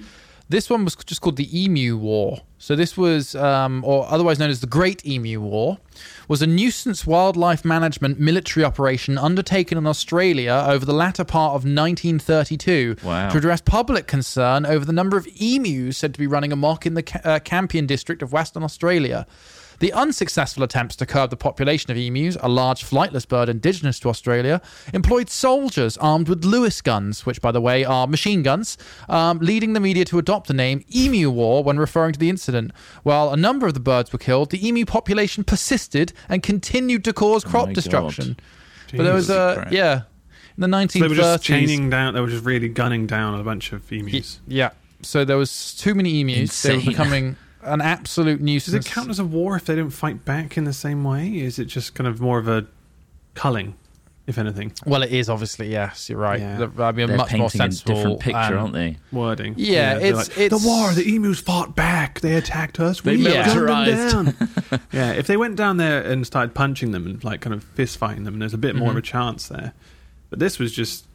[0.50, 2.42] this one was just called the Emu War.
[2.58, 5.78] So this was, um, or otherwise known as the Great Emu War,
[6.28, 11.64] was a nuisance wildlife management military operation undertaken in Australia over the latter part of
[11.66, 13.30] 1932 Wow.
[13.30, 16.96] to address public concern over the number of emus said to be running amok in
[16.96, 19.26] the uh, Campion district of Western Australia.
[19.80, 24.10] The unsuccessful attempts to curb the population of emus, a large flightless bird indigenous to
[24.10, 24.62] Australia,
[24.94, 29.74] employed soldiers armed with Lewis guns, which, by the way, are machine guns, um, leading
[29.74, 32.72] the media to adopt the name Emu War when referring to the incident.
[33.04, 37.13] While a number of the birds were killed, the emu population persisted and continued to
[37.13, 38.38] cause crop Oh destruction.
[38.92, 39.72] But there was a Christ.
[39.72, 40.02] yeah,
[40.58, 40.92] in the 1930s.
[40.92, 42.13] So they were just chaining down.
[42.15, 44.42] They were just really gunning down a bunch of emus.
[44.48, 44.72] Yeah.
[45.02, 46.62] So there was too many emus.
[46.62, 47.38] They were becoming
[47.69, 48.75] an absolute nuisance.
[48.75, 51.39] Does it count as a war if they don't fight back in the same way?
[51.39, 52.65] Is it just kind of more of a
[53.36, 53.75] culling,
[54.27, 56.10] if anything, Well, it is obviously yes.
[56.10, 56.39] You're right.
[56.39, 56.58] Yeah.
[56.67, 58.97] The- I mean, They're much more painting a different picture, um, aren't they?
[59.12, 59.53] wording?
[59.58, 60.91] Yeah, they're it's- it's- the war.
[60.93, 62.19] The emus fought back.
[62.19, 63.01] They attacked us.
[63.01, 64.25] They we gunned them
[64.69, 64.79] down.
[64.91, 67.97] yeah, if they went down there and started punching them and like kind of fist
[67.97, 69.73] fighting them, there's a bit more of a chance there.
[70.29, 71.05] But this was just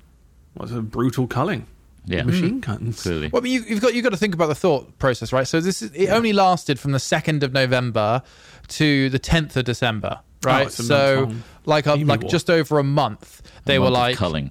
[0.57, 1.67] was a brutal culling.
[2.07, 3.03] Yeah, Machine guns.
[3.03, 3.29] clearly.
[3.29, 5.47] Well, I mean, you, you've got you've got to think about the thought process, right?
[5.49, 8.23] So this is it only lasted from the second of November
[8.69, 10.67] to the tenth of December, right?
[10.67, 11.33] Oh, so
[11.65, 12.31] like a, like War.
[12.31, 13.41] just over a month.
[13.65, 14.51] They A were month of like culling.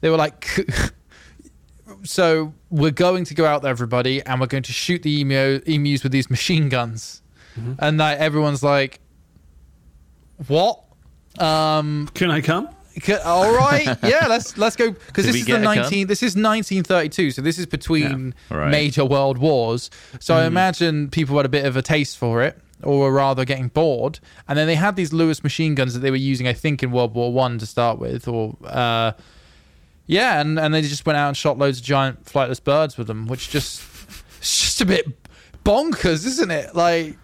[0.00, 0.48] they were like
[2.02, 5.60] so we're going to go out there, everybody, and we're going to shoot the emu,
[5.66, 7.22] emus with these machine guns.
[7.78, 8.98] And like everyone's like,
[10.48, 10.82] what?
[11.38, 12.68] Um, Can I come?
[13.24, 15.76] All right, yeah, let's let's go because this is the a gun?
[15.76, 18.56] 19 this is 1932, so this is between Yeah.
[18.56, 18.70] Right.
[18.70, 19.90] major world wars.
[20.20, 23.44] So I imagine people had a bit of a taste for it, or were rather
[23.44, 24.20] getting bored.
[24.48, 26.92] And then they had these Lewis machine guns that they were using, I think, in
[26.92, 29.12] World War One to start with, or uh,
[30.06, 33.06] yeah, and and they just went out and shot loads of giant flightless birds with
[33.06, 33.82] them, which just
[34.38, 35.06] it's just a bit
[35.64, 36.74] bonkers, isn't it?
[36.74, 37.16] Like.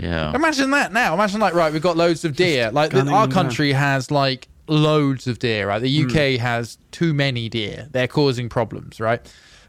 [0.00, 0.32] Yeah.
[0.32, 1.12] Imagine that now.
[1.12, 2.70] Imagine like right, we've got loads of deer.
[2.70, 5.68] Like the, our country has like loads of deer.
[5.68, 7.88] Right, the UK has too many deer.
[7.90, 9.00] They're causing problems.
[9.00, 9.20] Right,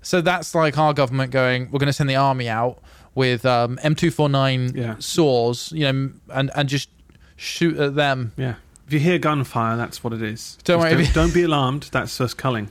[0.02, 1.72] so that's like our government going.
[1.72, 2.80] We're going to send the army out
[3.16, 4.96] with um, M249 Yeah.
[5.00, 6.90] saws, you know, and and just
[7.36, 8.34] shoot at them.
[8.38, 8.56] Yeah.
[8.88, 10.58] If you hear gunfire, that's what it is.
[10.64, 11.90] Don't Just worry, if you- don't be alarmed.
[11.92, 12.70] That's us culling.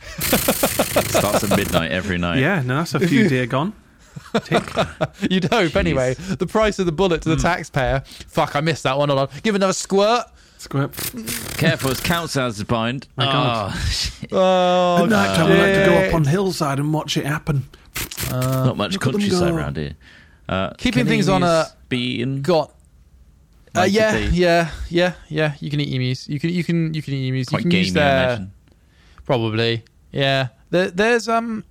[0.18, 2.38] Starts at midnight every night.
[2.38, 3.72] Yeah, no, that's a few deer gone.
[4.44, 4.62] Tick.
[5.30, 6.14] You'd hope anyway.
[6.14, 8.02] The price of the bullet to the taxpayer.
[8.28, 9.08] Fuck, I missed that one.
[9.08, 9.28] Hold on.
[9.42, 10.24] Give another squirt.
[10.60, 10.92] Squirt.
[11.56, 13.08] Careful, it's countdown's behind.
[13.16, 13.72] My God.
[13.74, 14.28] Oh, shit.
[14.32, 17.64] Oh, At night time, I like to go up on hillside and watch it happen.
[18.30, 19.94] Not much look at them countryside around here.
[20.48, 22.42] Uh, Keeping things on a- be eaten?
[22.42, 22.70] got.
[23.74, 25.54] Uh, Like yeah, yeah, yeah, yeah.
[25.60, 26.28] You can eat emus.
[26.28, 27.48] You can, you can, you can eat emus.
[27.48, 28.52] Quite you can use gamey, I their imagine.
[29.24, 29.84] probably.
[30.12, 31.64] Yeah, there, there's um,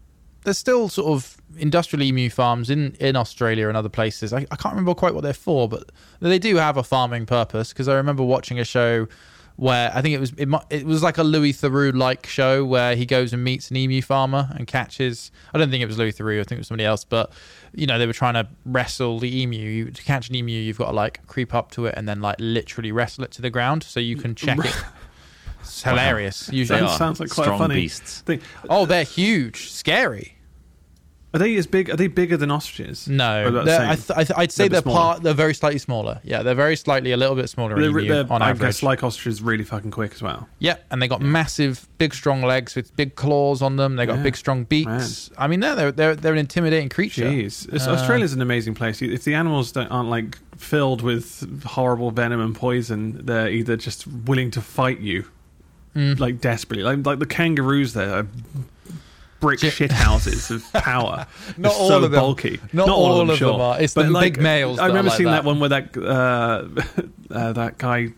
[0.46, 4.34] there's still sort of industrial emu farms in in Australia and other places.
[4.34, 7.70] I, I can't remember quite what they're for, but they do have a farming purpose.
[7.74, 9.08] Because I remember watching a show
[9.56, 12.96] where I think it was it, it was like a Louis Theroux like show where
[12.96, 15.32] he goes and meets an emu farmer and catches.
[15.54, 16.40] I don't think it was Louis Theroux.
[16.40, 17.32] I think it was somebody else, but
[17.74, 19.58] you know they were trying to wrestle the emu.
[19.60, 22.22] You, to catch an emu, you've got to like creep up to it and then
[22.22, 24.76] like literally wrestle it to the ground so you can check it.
[25.62, 26.48] It's hilarious.
[26.48, 28.22] They Usually, Sounds, sounds like quite strong a funny beasts.
[28.22, 28.42] thing.
[28.70, 30.38] oh, they're huge, scary.
[31.32, 31.92] Are they as big?
[31.92, 33.08] Are they bigger than ostriches?
[33.08, 33.62] No?
[33.62, 35.00] I th- I th- I'd say They're they're a bit smaller.
[35.00, 35.22] part.
[35.22, 36.20] They're very slightly smaller.
[36.24, 38.68] Yeah, they're very slightly a little bit smaller they're, they're, on I average.
[38.68, 40.50] guess like ostriches, really fucking quick as well.
[40.58, 43.96] yeah, and they got massive, big, strong legs with big claws on them.
[43.96, 45.30] They got Yeah, big, strong beaks.
[45.38, 47.26] I mean, they're they're they're, they're an intimidating creature.
[47.26, 49.00] Jeez, Uh, Australia's an amazing place.
[49.00, 54.08] If the animals don't, aren't like filled with horrible venom and poison, they're either just
[54.08, 55.26] willing to fight you,
[55.96, 56.20] Mm.
[56.20, 56.84] like desperately.
[56.84, 58.28] Like like the kangaroos there are
[59.40, 61.26] brick J- shit houses of power.
[61.58, 62.20] Not all so of them.
[62.20, 62.60] bulky.
[62.74, 63.60] Not all of them sure.
[63.60, 63.82] are.
[63.82, 65.44] It's But the like, big males I remember like seeing that.
[65.44, 65.46] that.
[65.46, 66.68] one where that uh,
[67.34, 68.10] uh, that guy.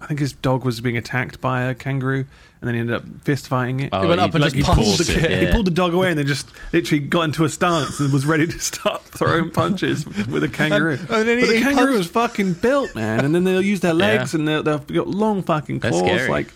[0.00, 2.26] I think his dog was being attacked by a kangaroo,
[2.60, 3.88] and then he ended up fist fighting it.
[3.90, 6.10] Oh, He went up and like just punched the, it, he pulled the dog away
[6.10, 10.04] and then just literally got into a stance and was ready to start throwing punches
[10.04, 10.98] with a kangaroo.
[11.00, 13.24] And- and then but he- the kangaroo punched- was fucking built, man.
[13.24, 14.40] And then they'll use their legs Yeah.
[14.40, 16.28] and they'll, they've got long fucking claws.
[16.28, 16.52] Like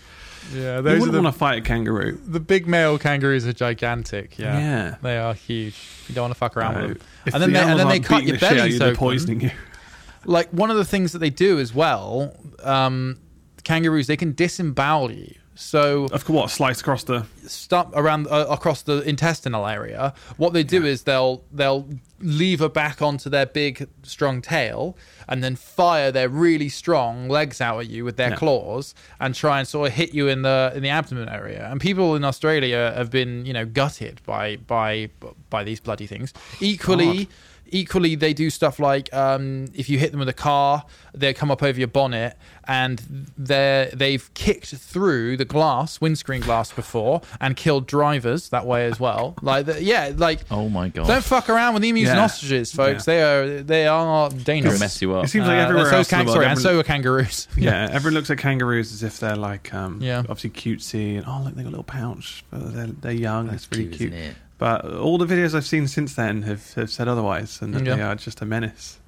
[0.53, 2.19] Yeah, you those are wouldn't the, want to fight a kangaroo.
[2.25, 4.37] the big male kangaroos are gigantic.
[4.39, 4.95] Yeah, Yeah.
[5.01, 5.75] they are huge.
[6.07, 7.07] You don't want to fuck around Uh, with them.
[7.25, 8.73] if And then the they, and then they cut your the shit out of bellies
[8.73, 9.51] you, they're poisoning you.
[10.25, 13.17] like one of the things that they do as well um
[13.63, 18.45] kangaroos they can disembowel you so Of course, what slice across the stop around uh,
[18.49, 21.85] across the intestinal area what they do is they'll they'll
[22.21, 24.95] lever back onto their big strong tail
[25.27, 28.35] and then fire their really strong legs out at you with their Yeah.
[28.37, 31.81] claws and try and sort of hit you in the in the abdomen area and
[31.81, 35.09] people in australia have been you know gutted by by
[35.49, 37.27] by these bloody things equally God.
[37.71, 41.49] Equally they do stuff like um, if you hit them with a car they come
[41.51, 42.99] up over your bonnet and
[43.37, 48.99] they they've kicked through the glass windscreen glass before and killed drivers that way as
[48.99, 51.07] well like the, yeah like Oh my god.
[51.07, 55.01] don't fuck around with emus and ostriches folks they are they are They'll dangerous mess
[55.01, 55.25] you up.
[55.25, 56.83] It seems like Uh, everywhere so else is in kang- the sorry, and so are
[56.83, 60.19] kangaroos yeah, everyone looks at kangaroos as if they're like, um, Yeah.
[60.29, 62.43] obviously cutesy and oh, look, they got a little pouch.
[62.51, 63.49] But they're, they're young.
[63.49, 64.33] it's really cute, cute.
[64.59, 64.91] Isn't it?
[64.93, 67.95] But all the videos I've seen since then have, have said otherwise, and that Yeah.
[67.95, 68.99] they are just a menace.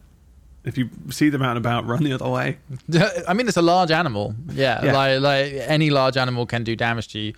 [0.63, 2.57] If you see them out and about, run the other way.
[3.27, 4.35] I mean, it's a large animal.
[4.51, 4.93] Yeah, Yeah.
[4.93, 7.33] Like, like any large animal can do damage to you.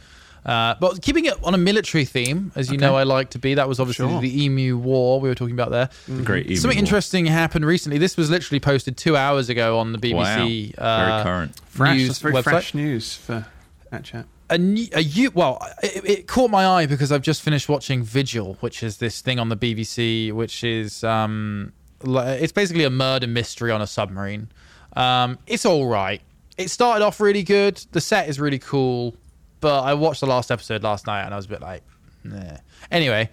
[0.46, 2.86] Uh, but keeping it on a military theme, as you Okay.
[2.86, 3.54] know, I like to be.
[3.54, 4.20] That was obviously Sure.
[4.20, 5.90] the Emu War we were talking about there.
[6.06, 6.80] The Great emu Something war.
[6.84, 7.98] interesting happened recently.
[7.98, 10.74] This was literally posted two hours ago on the BBC.
[10.78, 10.84] Wow.
[10.86, 11.62] Uh, Very current.
[11.70, 11.96] Fresh.
[11.98, 12.44] news That's very website.
[12.44, 13.46] fresh news for
[13.90, 14.26] that chat.
[14.50, 18.04] A, new, a you well it, it caught my eye because i've just finished watching
[18.04, 21.72] vigil which is this thing on the bbc which is um
[22.06, 24.50] it's basically a murder mystery on a submarine.
[24.96, 26.22] Um it's all right.
[26.58, 27.78] It started off really good.
[27.92, 29.16] The set is really cool
[29.62, 31.84] but i watched the last episode last night and i was a bit like
[32.24, 32.58] nah.
[32.92, 33.30] anyway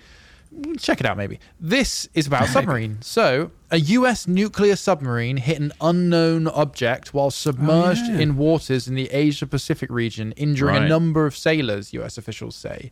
[0.78, 1.38] check it out maybe.
[1.60, 7.30] This is about a submarine so a us nuclear submarine hit an unknown object while
[7.30, 8.18] submerged yeah.
[8.18, 12.90] in waters in the asia pacific region injuring a number of sailors us officials say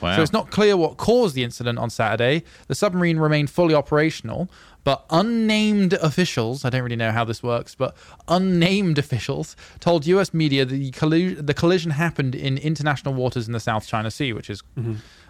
[0.00, 0.16] Wow.
[0.16, 2.44] So it's not clear what caused the incident on Saturday.
[2.68, 4.48] The submarine remained fully operational,
[4.84, 7.96] but unnamed officials, I don't really know how this works, but
[8.28, 13.60] unnamed officials told US media the, collu- the collision happened in international waters in the
[13.60, 14.62] South China Sea, which is,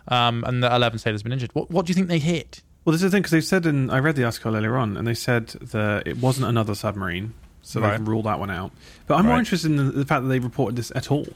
[0.09, 1.55] um, and the 11 sailors have been injured.
[1.55, 2.63] What, what do you think they hit?
[2.85, 4.97] Well, this is the thing because they said in I read the article earlier on,
[4.97, 7.91] and they said that it wasn't another submarine, so Right.
[7.91, 8.73] they can rule that one out.
[9.07, 11.25] But I'm more interested in the, the fact that they reported this at all.
[11.25, 11.33] Do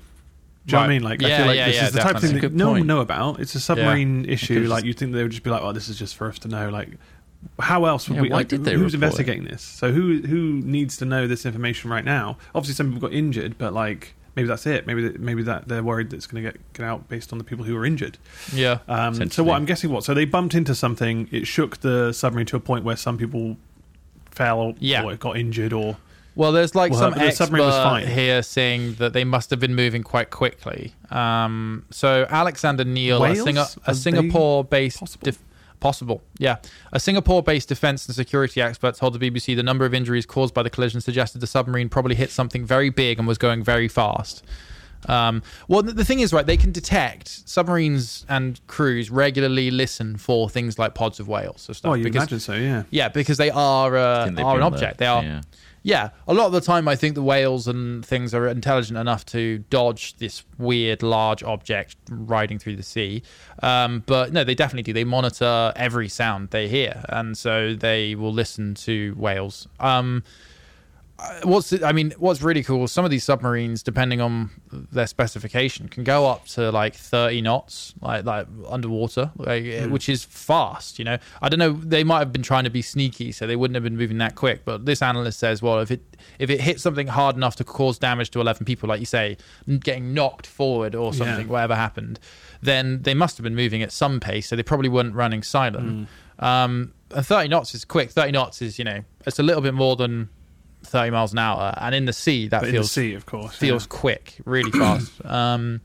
[0.69, 1.03] you know what I mean?
[1.03, 2.75] Like, I feel like yeah, this yeah, is the type of thing that no one
[2.75, 2.81] point.
[2.83, 3.41] would know about.
[3.41, 4.55] It's a submarine issue.
[4.55, 6.29] could've Like, just- you think they would just be like, "Oh, this is just for
[6.29, 6.91] us to know." Like,
[7.59, 8.31] how else would Yeah, we?
[8.31, 8.95] why like, did they who's report it?
[8.95, 9.61] investigating this?
[9.63, 12.39] So who who needs to know this information right now?
[12.55, 14.87] Obviously, some people got injured, but like maybe that's it.
[14.87, 17.39] Maybe that, maybe that they're worried that it's going to get get out based on
[17.39, 18.19] the people who were injured.
[18.53, 18.79] Yeah.
[18.89, 20.05] Um, so what I'm guessing what?
[20.05, 21.29] So they bumped into something.
[21.31, 23.57] It shook the submarine to a point where some people
[24.31, 25.05] fell Yeah.
[25.05, 25.97] or got injured or
[26.35, 28.07] Well, there's like Well, some but the expert was fine.
[28.09, 30.95] here saying that they must have been moving quite quickly.
[31.11, 35.39] Um, so Alexander Neill, a, Singa- a Singapore-based def-
[35.83, 36.57] possible, yeah,
[36.93, 40.63] a Singapore-based defense and security expert told the BBC the number of injuries caused by
[40.63, 44.43] the collision suggested the submarine probably hit something very big and was going very fast.
[45.09, 46.47] Um, well, the the thing is, right?
[46.47, 51.75] They can detect submarines and crews regularly listen for things like pods of whales or
[51.75, 51.91] stuff.
[51.91, 52.85] well, you because, imagine so, yeah.
[52.91, 54.99] yeah, because they are uh, they'd are an on the- object.
[54.99, 55.23] They are.
[55.25, 55.41] yeah.
[55.85, 59.27] Yeah, a lot of the time, I think the whales and things are intelligent enough
[59.27, 63.23] to dodge this weird large object riding through the sea.
[63.63, 64.93] Um, but no, they definitely do.
[64.93, 69.67] They monitor every sound they hear, and so they will listen to whales.
[69.81, 70.23] Um,
[71.45, 72.87] what's I mean, what's really cool?
[72.89, 77.95] Some of these submarines, depending on their specification, can go up to like thirty knots,
[78.01, 80.99] like like underwater, like, which is fast.
[80.99, 81.73] You know, I don't know.
[81.73, 84.35] They might have been trying to be sneaky, so they wouldn't have been moving that
[84.35, 84.65] quick.
[84.65, 86.03] But this analyst says, well, if it
[86.39, 89.37] if it hits something hard enough to cause damage to eleven people, like you say,
[89.81, 91.53] getting knocked forward or something, Yeah.
[91.53, 92.19] whatever happened,
[92.63, 94.49] then they must have been moving at some pace.
[94.49, 96.09] So they probably weren't running silent.
[96.39, 98.11] Um, and thirty knots is quick.
[98.11, 100.29] Thirty knots is you know it's a little bit more than
[100.85, 103.27] 30 miles an hour and in the sea that But in the feels sea, of
[103.27, 103.55] course.
[103.57, 103.89] feels yeah.
[103.89, 105.81] quick really fast um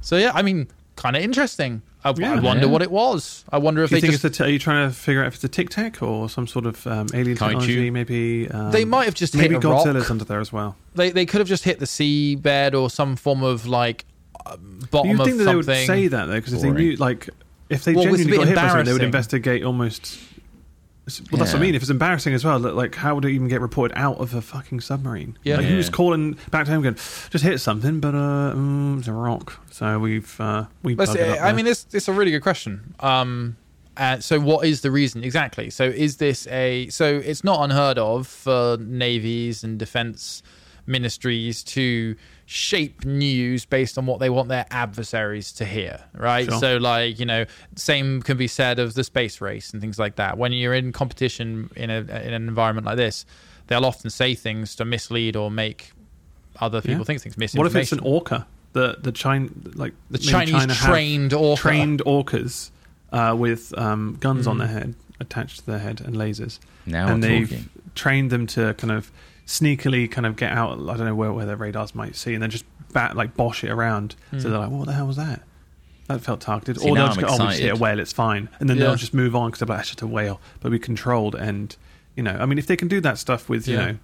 [0.00, 2.72] so yeah i mean kind of interesting I, I wonder Yeah.
[2.72, 4.52] what it was i wonder if Do you they think just it's a t- are
[4.52, 7.06] you trying to figure out if it's a tic tac or some sort of um,
[7.14, 7.38] alien Kaiju?
[7.38, 7.90] technology?
[7.90, 9.86] Maybe um, They might have just maybe hit a rock.
[9.86, 10.74] Godzilla's under there as well.
[10.96, 14.04] they, they could have just hit the seabed or some form of like
[14.44, 14.56] uh,
[14.90, 16.96] bottom You'd of think that something they would say that though, because if they knew,
[16.96, 17.30] like,
[17.70, 20.18] if they Well, genuinely got hit by something, they would investigate almost.
[21.32, 21.74] Well, that's what I mean.
[21.74, 24.40] If it's embarrassing as well, like, how would it even get reported out of a
[24.40, 25.36] fucking submarine?
[25.42, 25.56] Yeah.
[25.56, 25.92] like, who's Yeah.
[25.92, 29.60] calling back to home going, just hit something, but uh, mm, it's a rock.
[29.72, 30.96] So we've uh, we.
[30.96, 32.94] Up I mean, it's it's a really good question.
[33.00, 33.56] Um,
[33.96, 35.70] uh, so what is the reason exactly?
[35.70, 40.42] So is this a so it's not unheard of for navies and defense
[40.86, 42.16] ministries to
[42.52, 46.48] shape news based on what they want their adversaries to hear, right?
[46.48, 46.58] Sure.
[46.60, 50.16] So like you know, same can be said of the space race and things like
[50.16, 50.36] that.
[50.36, 53.24] When you're in competition in a in an environment like this,
[53.68, 55.92] they'll often say things to mislead or make
[56.60, 57.04] other people Yeah.
[57.04, 57.76] think things what misinformation.
[57.78, 58.46] if it's an orca?
[58.74, 61.60] The the China like the Chinese China trained orca.
[61.62, 62.70] trained orcas
[63.12, 64.50] uh, with um, guns Hmm.
[64.50, 66.58] on their head attached to their head and lasers.
[66.84, 67.68] Now and we're they've talking.
[67.94, 69.10] trained them to kind of
[69.46, 70.72] sneakily kind of get out.
[70.78, 73.64] I don't know where, where their radars might see, and then just bat like bosh
[73.64, 74.16] it around.
[74.30, 74.38] Hmm.
[74.40, 75.42] So they're like, "What the hell was that?"
[76.08, 76.80] That felt targeted.
[76.80, 77.98] See, or they'll now just I'm go, "Oh, we just hit a whale.
[78.00, 78.84] It's fine," and then Yeah.
[78.86, 81.74] they'll just move on because they're like, "It's just a whale," but we controlled and
[82.16, 83.86] you know, I mean, if they can do that stuff with you Yeah.
[83.92, 83.98] know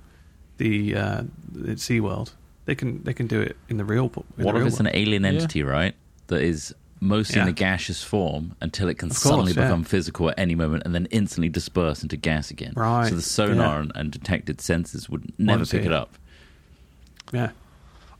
[0.58, 1.22] the uh,
[1.52, 2.32] the SeaWorld,
[2.64, 4.04] they can they can do it in the real.
[4.04, 5.94] In What the if real it's an alien entity, right?
[6.28, 9.62] That is mostly in a gaseous form until it can course, suddenly yeah.
[9.64, 12.72] become physical at any moment and then instantly disperse into gas again.
[12.76, 13.80] Right, So the sonar yeah.
[13.80, 15.92] and, and detected sensors would never see pick it.
[15.92, 16.14] it up.
[17.32, 17.50] Yeah,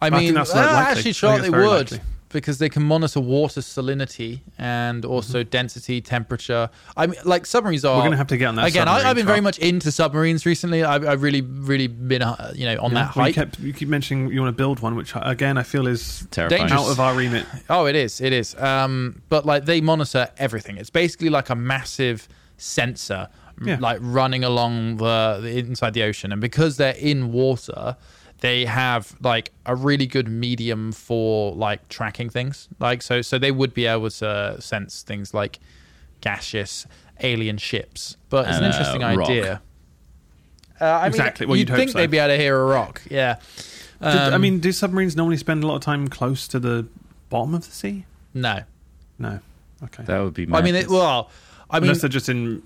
[0.01, 0.93] I I mean, that's I uh, likely.
[0.99, 2.01] Actually think thought it's they would likely.
[2.31, 6.69] Because they can monitor water salinity and also density, temperature.
[6.97, 7.89] I mean, like submarines are.
[7.93, 7.99] Mm-hmm.
[7.99, 8.87] We're gonna have to get on that again.
[8.89, 10.85] I, I've been very much into submarines recently.
[10.85, 13.05] I've, I've really, really been, uh, you know, on Yeah.
[13.07, 13.53] that Well, you, hype.
[13.53, 16.63] kept, you keep mentioning you want to build one, which again I feel is Terrifying.
[16.69, 16.83] Dangerous.
[16.87, 17.47] out of our remit.
[17.71, 18.21] Oh, it is.
[18.21, 18.55] It is.
[18.57, 20.77] Um, but like they monitor everything.
[20.77, 23.29] It's basically like a massive sensor,
[23.65, 23.79] Yeah.
[23.81, 26.33] like running along the, the inside the ocean.
[26.33, 27.97] And because they're in water,
[28.41, 32.69] they have like a really good medium for like tracking things.
[32.79, 35.59] Like so, so they would be able to sense things like
[36.21, 36.87] gaseous
[37.21, 38.17] alien ships.
[38.29, 39.29] But it's an And, uh, interesting rock.
[39.31, 39.63] idea.
[40.81, 41.99] Uh, I Exactly mean, what you'd you'd think so.
[41.99, 43.03] they'd be able to hear a rock.
[43.11, 43.37] Yeah.
[44.01, 46.87] Did- I Um, mean, do submarines normally spend a lot of time close to the
[47.31, 48.05] bottom of the sea?
[48.35, 48.61] no.
[49.19, 49.41] No.
[49.83, 50.05] Okay.
[50.05, 50.47] That would be.
[50.53, 51.31] I mean, it, well,
[51.71, 52.63] I mean, Unless they're just in,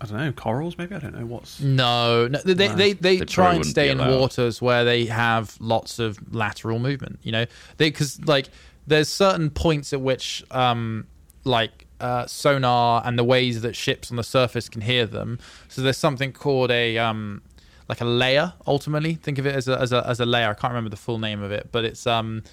[0.00, 0.78] I don't know, corals.
[0.78, 1.60] Maybe I don't know what's.
[1.60, 2.74] No, no they, they, No.
[2.76, 7.18] they, they They try and stay in waters where they have lots of lateral movement.
[7.22, 7.46] You know,
[7.78, 8.48] they because like
[8.86, 11.06] there's certain points at which um
[11.44, 15.38] like uh, sonar and the ways that ships on the surface can hear them.
[15.68, 17.42] So there's something called a um,
[17.88, 18.52] like a layer.
[18.66, 20.50] Ultimately, think of it as a, as a as a layer.
[20.50, 22.44] I can't remember the full name of it, but it's um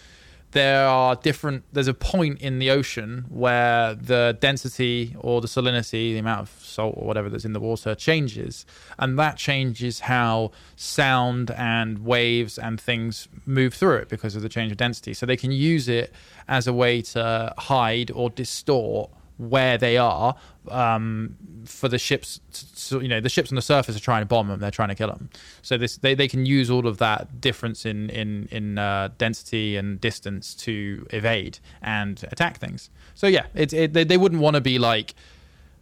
[0.56, 6.14] there are different there's a point in the ocean where the density or the salinity
[6.14, 8.66] the amount of salt or whatever that's in the water changes.
[8.97, 14.49] And that changes how sound and waves and things move through it because of the
[14.49, 15.14] change of density.
[15.14, 16.14] So they can use it
[16.47, 20.36] as a way to hide or distort where they are
[20.69, 22.39] um, for the ships.
[22.51, 24.89] So, you know, the ships on the surface are trying to bomb them; they're trying
[24.89, 25.29] to kill them.
[25.61, 29.75] So this they, they can use all of that difference in in in uh, density
[29.77, 32.89] and distance to evade and attack things.
[33.13, 35.15] So yeah, it's it, they, they wouldn't want to be like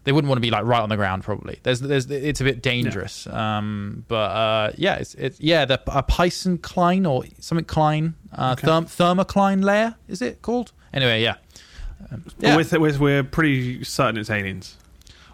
[0.04, 2.43] they wouldn't want to be like right on the ground probably there's there's it's a
[2.43, 8.16] bit dangerous um but uh yeah it's it's yeah the a pycnocline or something Klein
[8.34, 11.36] uh therm, thermocline layer is it called anyway yeah
[12.12, 12.56] Um, yeah.
[12.58, 14.78] With, with, we're pretty certain it's aliens.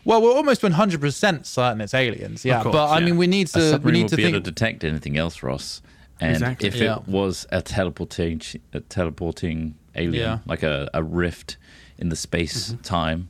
[0.05, 3.05] well we're almost 100% certain it's aliens yeah course, but I yeah.
[3.05, 5.81] mean we need a to we need to be able to detect anything else, Ross.
[6.21, 6.67] And Exactly.
[6.67, 6.97] if Yeah.
[6.97, 8.41] it was a teleporting,
[8.73, 10.35] a teleporting alien, Yeah.
[10.37, 10.49] Mm-hmm.
[10.49, 11.55] like a, a rift
[11.97, 13.29] in the space time,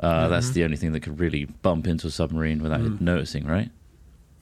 [0.00, 2.96] uh, that's the only thing that could really bump into a submarine without Mm.
[2.96, 3.70] it noticing, right?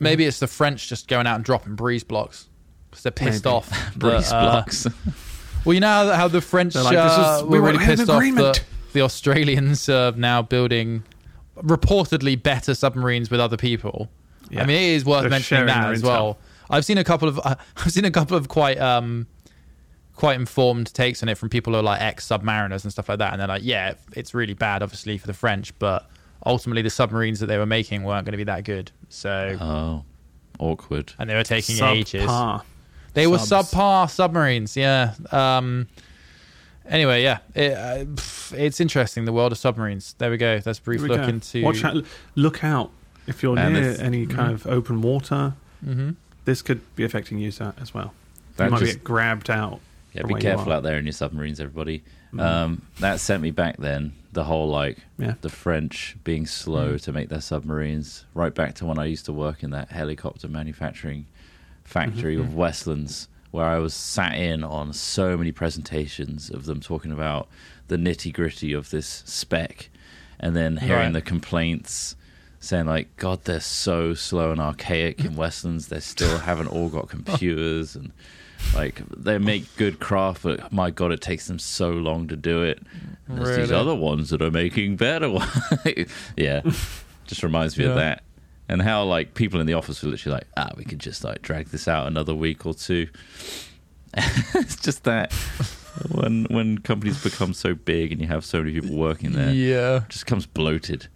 [0.00, 2.48] maybe it's the French just going out and dropping breeze blocks
[2.90, 3.54] because they're pissed Maybe.
[3.54, 4.86] off that, Breeze uh, blocks.
[5.64, 7.66] Well, you know how, how the French They're like, this uh, is- were we were-
[7.66, 8.54] really we have pissed off agreement.
[8.56, 11.02] that the Australians are now building
[11.56, 14.10] reportedly better submarines with other people.
[14.50, 14.62] Yeah.
[14.62, 16.06] I mean, it is worth They're mentioning that their as intel.
[16.06, 16.38] well.
[16.70, 19.26] I've seen a couple of uh, I've seen a couple of quite um
[20.14, 23.18] quite informed takes on it from people who are like ex submariners and stuff like
[23.18, 26.08] that, and they're like, yeah, it's really bad, obviously for the French, but
[26.44, 28.90] ultimately the submarines that they were making weren't going to be that good.
[29.08, 30.04] So oh,
[30.58, 31.12] awkward.
[31.18, 32.26] and they were taking ages.
[33.12, 33.14] Subpar.
[33.14, 35.14] They were subpar submarines, yeah.
[35.30, 35.88] Um,
[36.88, 40.14] anyway, yeah, it, uh, pff, it's interesting the world of submarines.
[40.18, 40.58] There we go.
[40.60, 41.24] That's a brief look go.
[41.28, 41.62] into.
[41.62, 42.04] Watch out,
[42.34, 42.90] look out
[43.26, 45.54] if you're And near if- any kind of open water.
[45.86, 46.16] Mhm.
[46.44, 48.12] This could be affecting you sa- as well.
[48.56, 49.80] That you might just- get grabbed out.
[50.12, 52.02] Yeah, be careful out there in your submarines, everybody.
[52.34, 52.40] Mm.
[52.40, 54.12] Um, that sent me back then.
[54.34, 55.34] The whole like Yeah.
[55.40, 57.02] the French being slow Mm.
[57.02, 60.48] to make their submarines, right back to when I used to work in that helicopter
[60.48, 61.26] manufacturing
[61.84, 62.44] factory Mm-hmm.
[62.48, 67.48] of Westlands, where I was sat in on so many presentations of them talking about
[67.88, 69.90] the nitty gritty of this spec,
[70.40, 71.12] and then hearing Right.
[71.12, 72.16] the complaints.
[72.60, 75.88] Saying like, God, they're so slow and archaic in Westlands.
[75.88, 78.12] They still haven't all got computers, and
[78.72, 82.62] like they make good craft, but my God, it takes them so long to do
[82.62, 82.80] it.
[83.26, 85.50] And There's these other ones that are making better ones.
[86.36, 86.60] yeah,
[87.26, 88.22] just reminds me of that.
[88.72, 91.42] And how like people in the office were literally like, ah, we could just like
[91.42, 93.06] drag this out another week or two.
[94.14, 95.30] it's just that
[96.10, 99.96] when when companies become so big and you have so many people working there, Yeah,
[99.98, 101.08] it just comes bloated.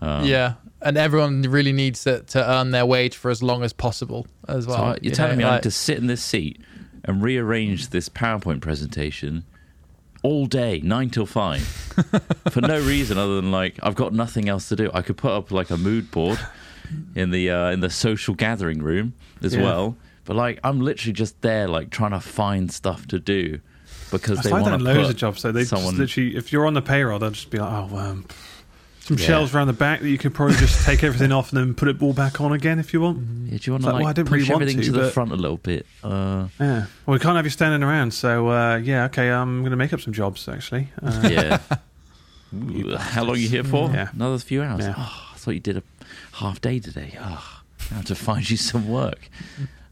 [0.00, 3.72] Um, yeah, and everyone really needs to, to earn their wage for as long as
[3.72, 4.76] possible as well.
[4.76, 6.60] So you're you telling know, me I need to sit in this seat
[7.04, 9.42] and rearrange this PowerPoint presentation
[10.22, 11.62] all day, nine till five,
[12.50, 14.88] for no reason other than like I've got nothing else to do.
[14.94, 16.38] I could put up like a mood board
[17.14, 19.62] in the uh, in the social gathering room as Yeah.
[19.62, 23.60] well, but like I'm literally just there like trying to find stuff to do
[24.10, 25.40] because It's they want to loads put of jobs.
[25.40, 25.96] So they someone.
[25.96, 28.26] literally, if you're on the payroll, they'll just be like, oh, um,
[29.00, 29.24] some Yeah.
[29.26, 31.88] shelves around the back that you could probably just take everything off and then put
[31.88, 33.18] it all back on again if you want.
[33.46, 34.92] Yeah, do you want to like, like, well, I didn't push really everything to, to,
[34.92, 35.86] the front a little bit?
[36.04, 36.86] Uh, Yeah.
[37.06, 38.12] Well, we can't have you standing around.
[38.14, 40.88] So, uh, yeah, okay, I'm going to make up some jobs, actually.
[41.02, 41.58] Uh, yeah.
[42.54, 43.90] Ooh, how long are you here for?
[43.90, 44.10] Yeah.
[44.12, 44.84] Another few hours.
[44.84, 44.94] Yeah.
[44.96, 45.82] Oh, I thought you did a
[46.32, 47.16] half day today.
[47.20, 47.60] Oh,
[47.90, 49.28] I have to find you some work.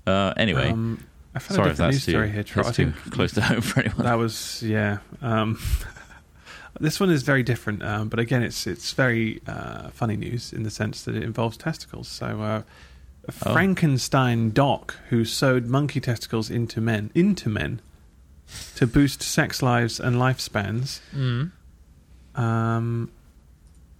[0.06, 2.66] Uh, anyway, Um, I found sorry a if that's news too, story here, Trott.
[2.66, 4.04] I that's too think close to home for anyone.
[4.04, 4.98] that was, yeah.
[5.22, 5.58] Um,
[6.80, 10.62] this one is very different, um, but again, it's it's very uh, funny news in
[10.62, 12.08] the sense that it involves testicles.
[12.08, 12.62] So, uh,
[13.28, 13.52] a Oh.
[13.52, 17.80] Frankenstein doc who sewed monkey testicles into men into men
[18.76, 21.00] to boost sex lives and lifespans.
[21.14, 21.50] Mm.
[22.34, 23.10] Um,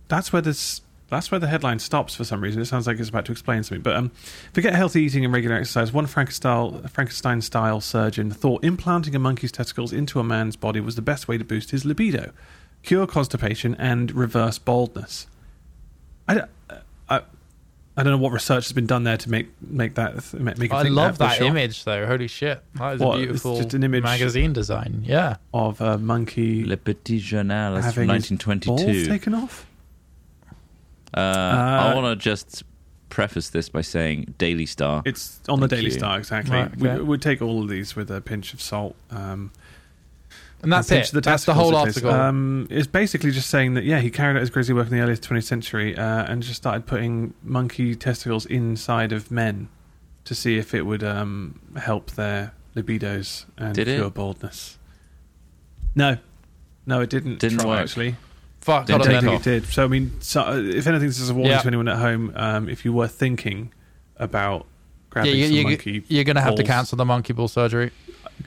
[0.08, 0.80] that's where this.
[1.10, 2.62] That's where the headline stops for some reason.
[2.62, 3.82] It sounds like it's about to explain something.
[3.82, 4.10] But um,
[4.52, 5.92] forget healthy eating and regular exercise.
[5.92, 11.02] One Frankenstein style surgeon thought implanting a monkey's testicles into a man's body was the
[11.02, 12.30] best way to boost his libido,
[12.82, 15.26] cure constipation, and reverse baldness.
[16.28, 16.50] I, don't-
[17.08, 17.22] I,
[17.96, 20.70] I don't know what research has been done there to make make that make make.
[20.70, 21.48] you I love that, that sure.
[21.48, 22.06] image though.
[22.06, 25.02] Holy shit, that is What, a it's beautiful just an image- magazine design.
[25.04, 28.24] Yeah, of a monkey Le Petit Journal having from his
[28.66, 29.06] balls 1922.
[29.10, 29.66] taken off.
[31.14, 32.62] Uh, I Uh, want to just
[33.08, 35.02] preface this by saying Daily Star.
[35.04, 35.90] It's on the Daily you.
[35.90, 36.56] Star, exactly.
[36.56, 37.02] Right, we, okay.
[37.02, 38.94] we take all of these with a pinch of salt.
[39.10, 39.50] Um,
[40.62, 40.94] And that's it.
[40.96, 42.10] pinch the that's the whole article.
[42.10, 45.00] Um, it's basically just saying that yeah, he carried out his crazy work in the
[45.02, 49.68] early 20th century uh, and just started putting monkey testicles inside of men
[50.24, 53.96] to see if it would um, help their libidos and Did it?
[53.96, 54.78] cure baldness.
[55.96, 56.18] No,
[56.86, 57.38] no, it didn't.
[57.40, 57.80] Didn't try, work.
[57.80, 58.14] Actually,
[58.70, 59.30] Fuck, Didn't I don't take then.
[59.40, 59.72] think it did.
[59.72, 61.60] So I mean, so, uh, if anything, this is a warning Yeah.
[61.60, 62.32] to anyone at home.
[62.36, 63.72] Um, if you were thinking
[64.16, 67.32] about Yeah, grabbing you, some you, monkey, you're going to have to cancel the monkey
[67.32, 67.90] ball surgery.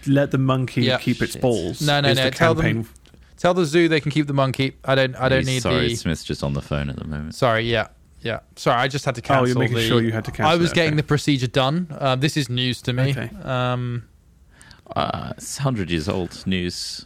[0.07, 0.97] let the monkey Yeah.
[0.97, 1.41] keep its Shit.
[1.41, 1.82] balls.
[1.82, 2.88] No, no, is no, the tell them-
[3.38, 4.78] Tell the zoo they can keep the monkey.
[4.86, 5.15] I don't.
[5.17, 5.95] I don't He's need sorry, the.
[5.95, 7.36] Smith's just on the phone at the moment.
[7.36, 7.69] Sorry.
[7.69, 7.88] Yeah.
[8.21, 8.39] Yeah.
[8.55, 9.43] Sorry, I just had to cancel.
[9.43, 10.97] Oh, you're making the, sure you had to cancel I was it, getting okay.
[10.97, 11.88] the procedure done.
[11.91, 13.11] Uh, this is news to me.
[13.11, 13.30] Okay.
[13.43, 14.03] Um,
[14.95, 17.05] Uh, it's 100 years old news.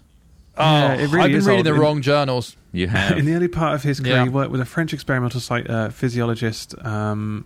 [0.58, 1.66] Oh, Yeah, it really I've been is reading old.
[1.66, 2.56] the In- wrong journals.
[2.72, 3.18] You have.
[3.18, 4.24] In the early part of his career, Yeah.
[4.24, 7.46] he worked with a French experimental psych- uh, physiologist um,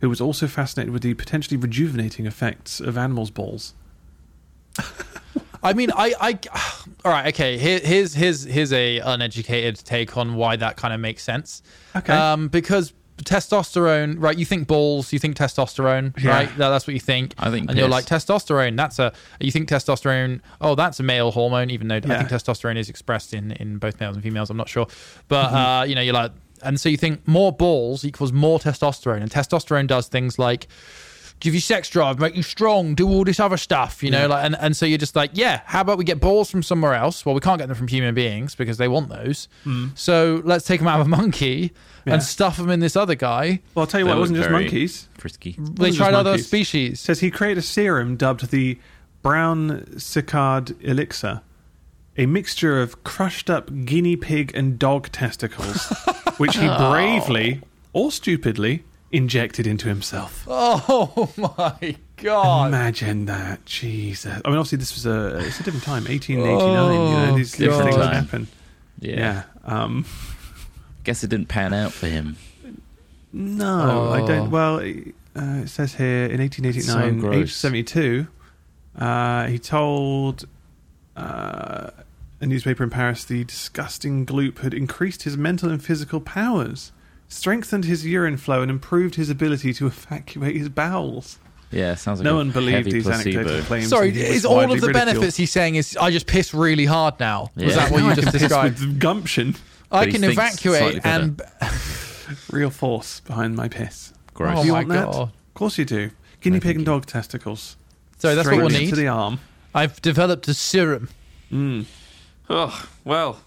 [0.00, 3.74] who was also fascinated with the potentially rejuvenating effects of animals' balls.
[5.62, 6.38] I mean, I, I,
[7.04, 7.56] all right, okay.
[7.58, 11.62] Here, here's here's here's a uneducated take on why that kind of makes sense.
[11.94, 12.12] Okay.
[12.12, 12.92] Um, because
[13.24, 14.36] testosterone, right?
[14.38, 16.30] You think balls, you think testosterone, Yeah.
[16.30, 16.48] right?
[16.58, 17.34] That, that's what you think.
[17.38, 18.76] I think and you're like testosterone.
[18.76, 19.12] That's a.
[19.40, 20.40] You think testosterone?
[20.60, 21.70] Oh, that's a male hormone.
[21.70, 24.50] Even though I think testosterone is expressed in in both males and females.
[24.50, 24.86] I'm not sure,
[25.28, 25.56] but Mm-hmm.
[25.56, 29.30] uh, you know, you're like, and so you think more balls equals more testosterone, and
[29.30, 30.68] testosterone does things like
[31.42, 34.26] give you sex drive, make you strong, do all this other stuff, you know, Yeah.
[34.26, 36.94] like and, and so you're just like, yeah, how about we get balls from somewhere
[36.94, 37.26] else?
[37.26, 39.48] Well, we can't get them from human beings because they want those.
[39.64, 39.88] Hmm.
[39.96, 41.72] So let's take them out of a monkey.
[42.04, 42.14] Yeah.
[42.14, 43.60] and stuff them in this other guy.
[43.76, 45.08] well, I'll tell you They what, it wasn't just monkeys.
[45.18, 45.54] Frisky.
[45.56, 46.46] They tried other monkeys.
[46.46, 47.00] It species.
[47.00, 48.76] says he created a serum dubbed the
[49.22, 51.42] Brown-Séquard Elixir,
[52.16, 55.92] a mixture of crushed up guinea pig and dog testicles,
[56.38, 57.60] which he bravely
[57.92, 60.44] or stupidly injected into himself.
[60.48, 62.68] Oh my god.
[62.68, 64.40] Imagine that, Jesus!
[64.44, 66.50] I mean, obviously, this was a it's a different time, 1889.
[66.50, 68.14] you know, Oh, these, these things Time.
[68.24, 68.48] happen.
[69.00, 69.16] Yeah.
[69.16, 69.42] Yeah.
[69.64, 70.04] Um,
[71.04, 72.36] Guess it didn't pan out for him.
[73.32, 74.26] no, I Oh.
[74.26, 74.50] don't.
[74.50, 78.26] Well, uh, it says here in 1889, So age 72,
[78.98, 80.46] uh, he told
[81.16, 81.90] uh,
[82.40, 86.92] a newspaper in Paris the disgusting gloop had increased his mental and physical powers,
[87.32, 91.38] strengthened his urine flow, and improved his ability to evacuate his bowels.
[91.70, 93.38] Yeah, sounds like no a one believed heavy these placebo.
[93.40, 93.88] anecdotal claims.
[93.88, 94.92] Sorry, and he was is all of the ridiculed.
[94.92, 97.50] benefits he's saying is I just piss really hard now?
[97.56, 98.80] Was that what Now you I just can piss described?
[98.80, 99.56] with gumption,
[99.90, 101.40] I can evacuate and
[102.50, 104.12] real force behind my piss.
[104.34, 104.58] Gross.
[104.58, 105.08] Oh Do you my want that?
[105.08, 106.10] Of course you do.
[106.42, 106.84] Guinea No, pig thank and you.
[106.92, 107.76] dog testicles.
[108.18, 108.94] so that's what we'll into need.
[108.94, 109.40] the arm.
[109.74, 111.08] I've developed a serum.
[111.50, 111.86] Mm.
[112.50, 113.40] Oh, well,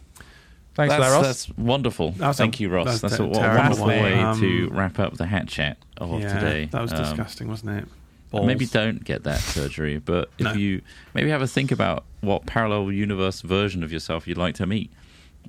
[0.76, 1.22] Thanks, that's, Laros.
[1.24, 2.12] that's wonderful.
[2.12, 2.86] That's Thank a- you, Ross.
[2.88, 3.96] that's That's, a a, a terrible wonderful one.
[4.04, 6.66] way Um, to wrap up the hat chat of yeah, today.
[6.72, 7.88] that was Um, disgusting, wasn't it?
[8.34, 10.54] Maybe don't get that surgery, but if No.
[10.54, 10.82] you
[11.14, 14.92] maybe have a think about what parallel universe version of yourself you'd like to meet,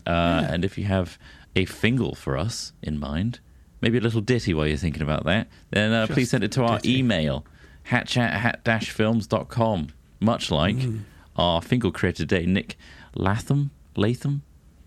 [0.07, 1.18] uh, and if you have
[1.57, 3.41] a fingle for us in mind,
[3.81, 6.62] maybe a little ditty while you're thinking about that, then uh, please send it to
[6.62, 6.99] our ditty.
[7.01, 7.45] email
[7.91, 9.89] hatchat at hat-films.com.
[10.20, 11.01] Much like Mm.
[11.35, 12.77] our fingle creator today, Nick
[13.16, 13.70] Latham.
[13.97, 14.43] Latham.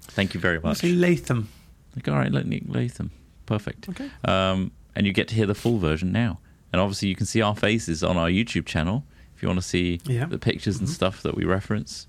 [0.09, 0.77] Thank you very much.
[0.79, 1.49] say Latham.
[1.95, 3.11] Like, all right, let Nick Latham.
[3.45, 3.89] Perfect.
[3.89, 4.09] Okay.
[4.25, 6.39] Um, and you get to hear the full version now.
[6.71, 9.03] And obviously, you can see our faces on our YouTube channel
[9.35, 10.25] if you want to see Yeah.
[10.25, 10.91] the pictures and Mhm.
[10.91, 12.05] stuff that we reference.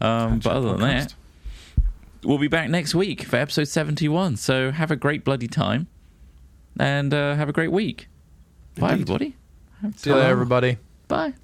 [0.00, 1.14] Um, but other than that,
[2.24, 4.36] we'll be back next week for episode 71.
[4.36, 5.86] So have a great bloody time
[6.78, 8.08] and uh, have a great week.
[8.76, 9.36] Bye, everybody.
[9.96, 10.78] See you later, everybody.
[11.08, 11.34] Bye.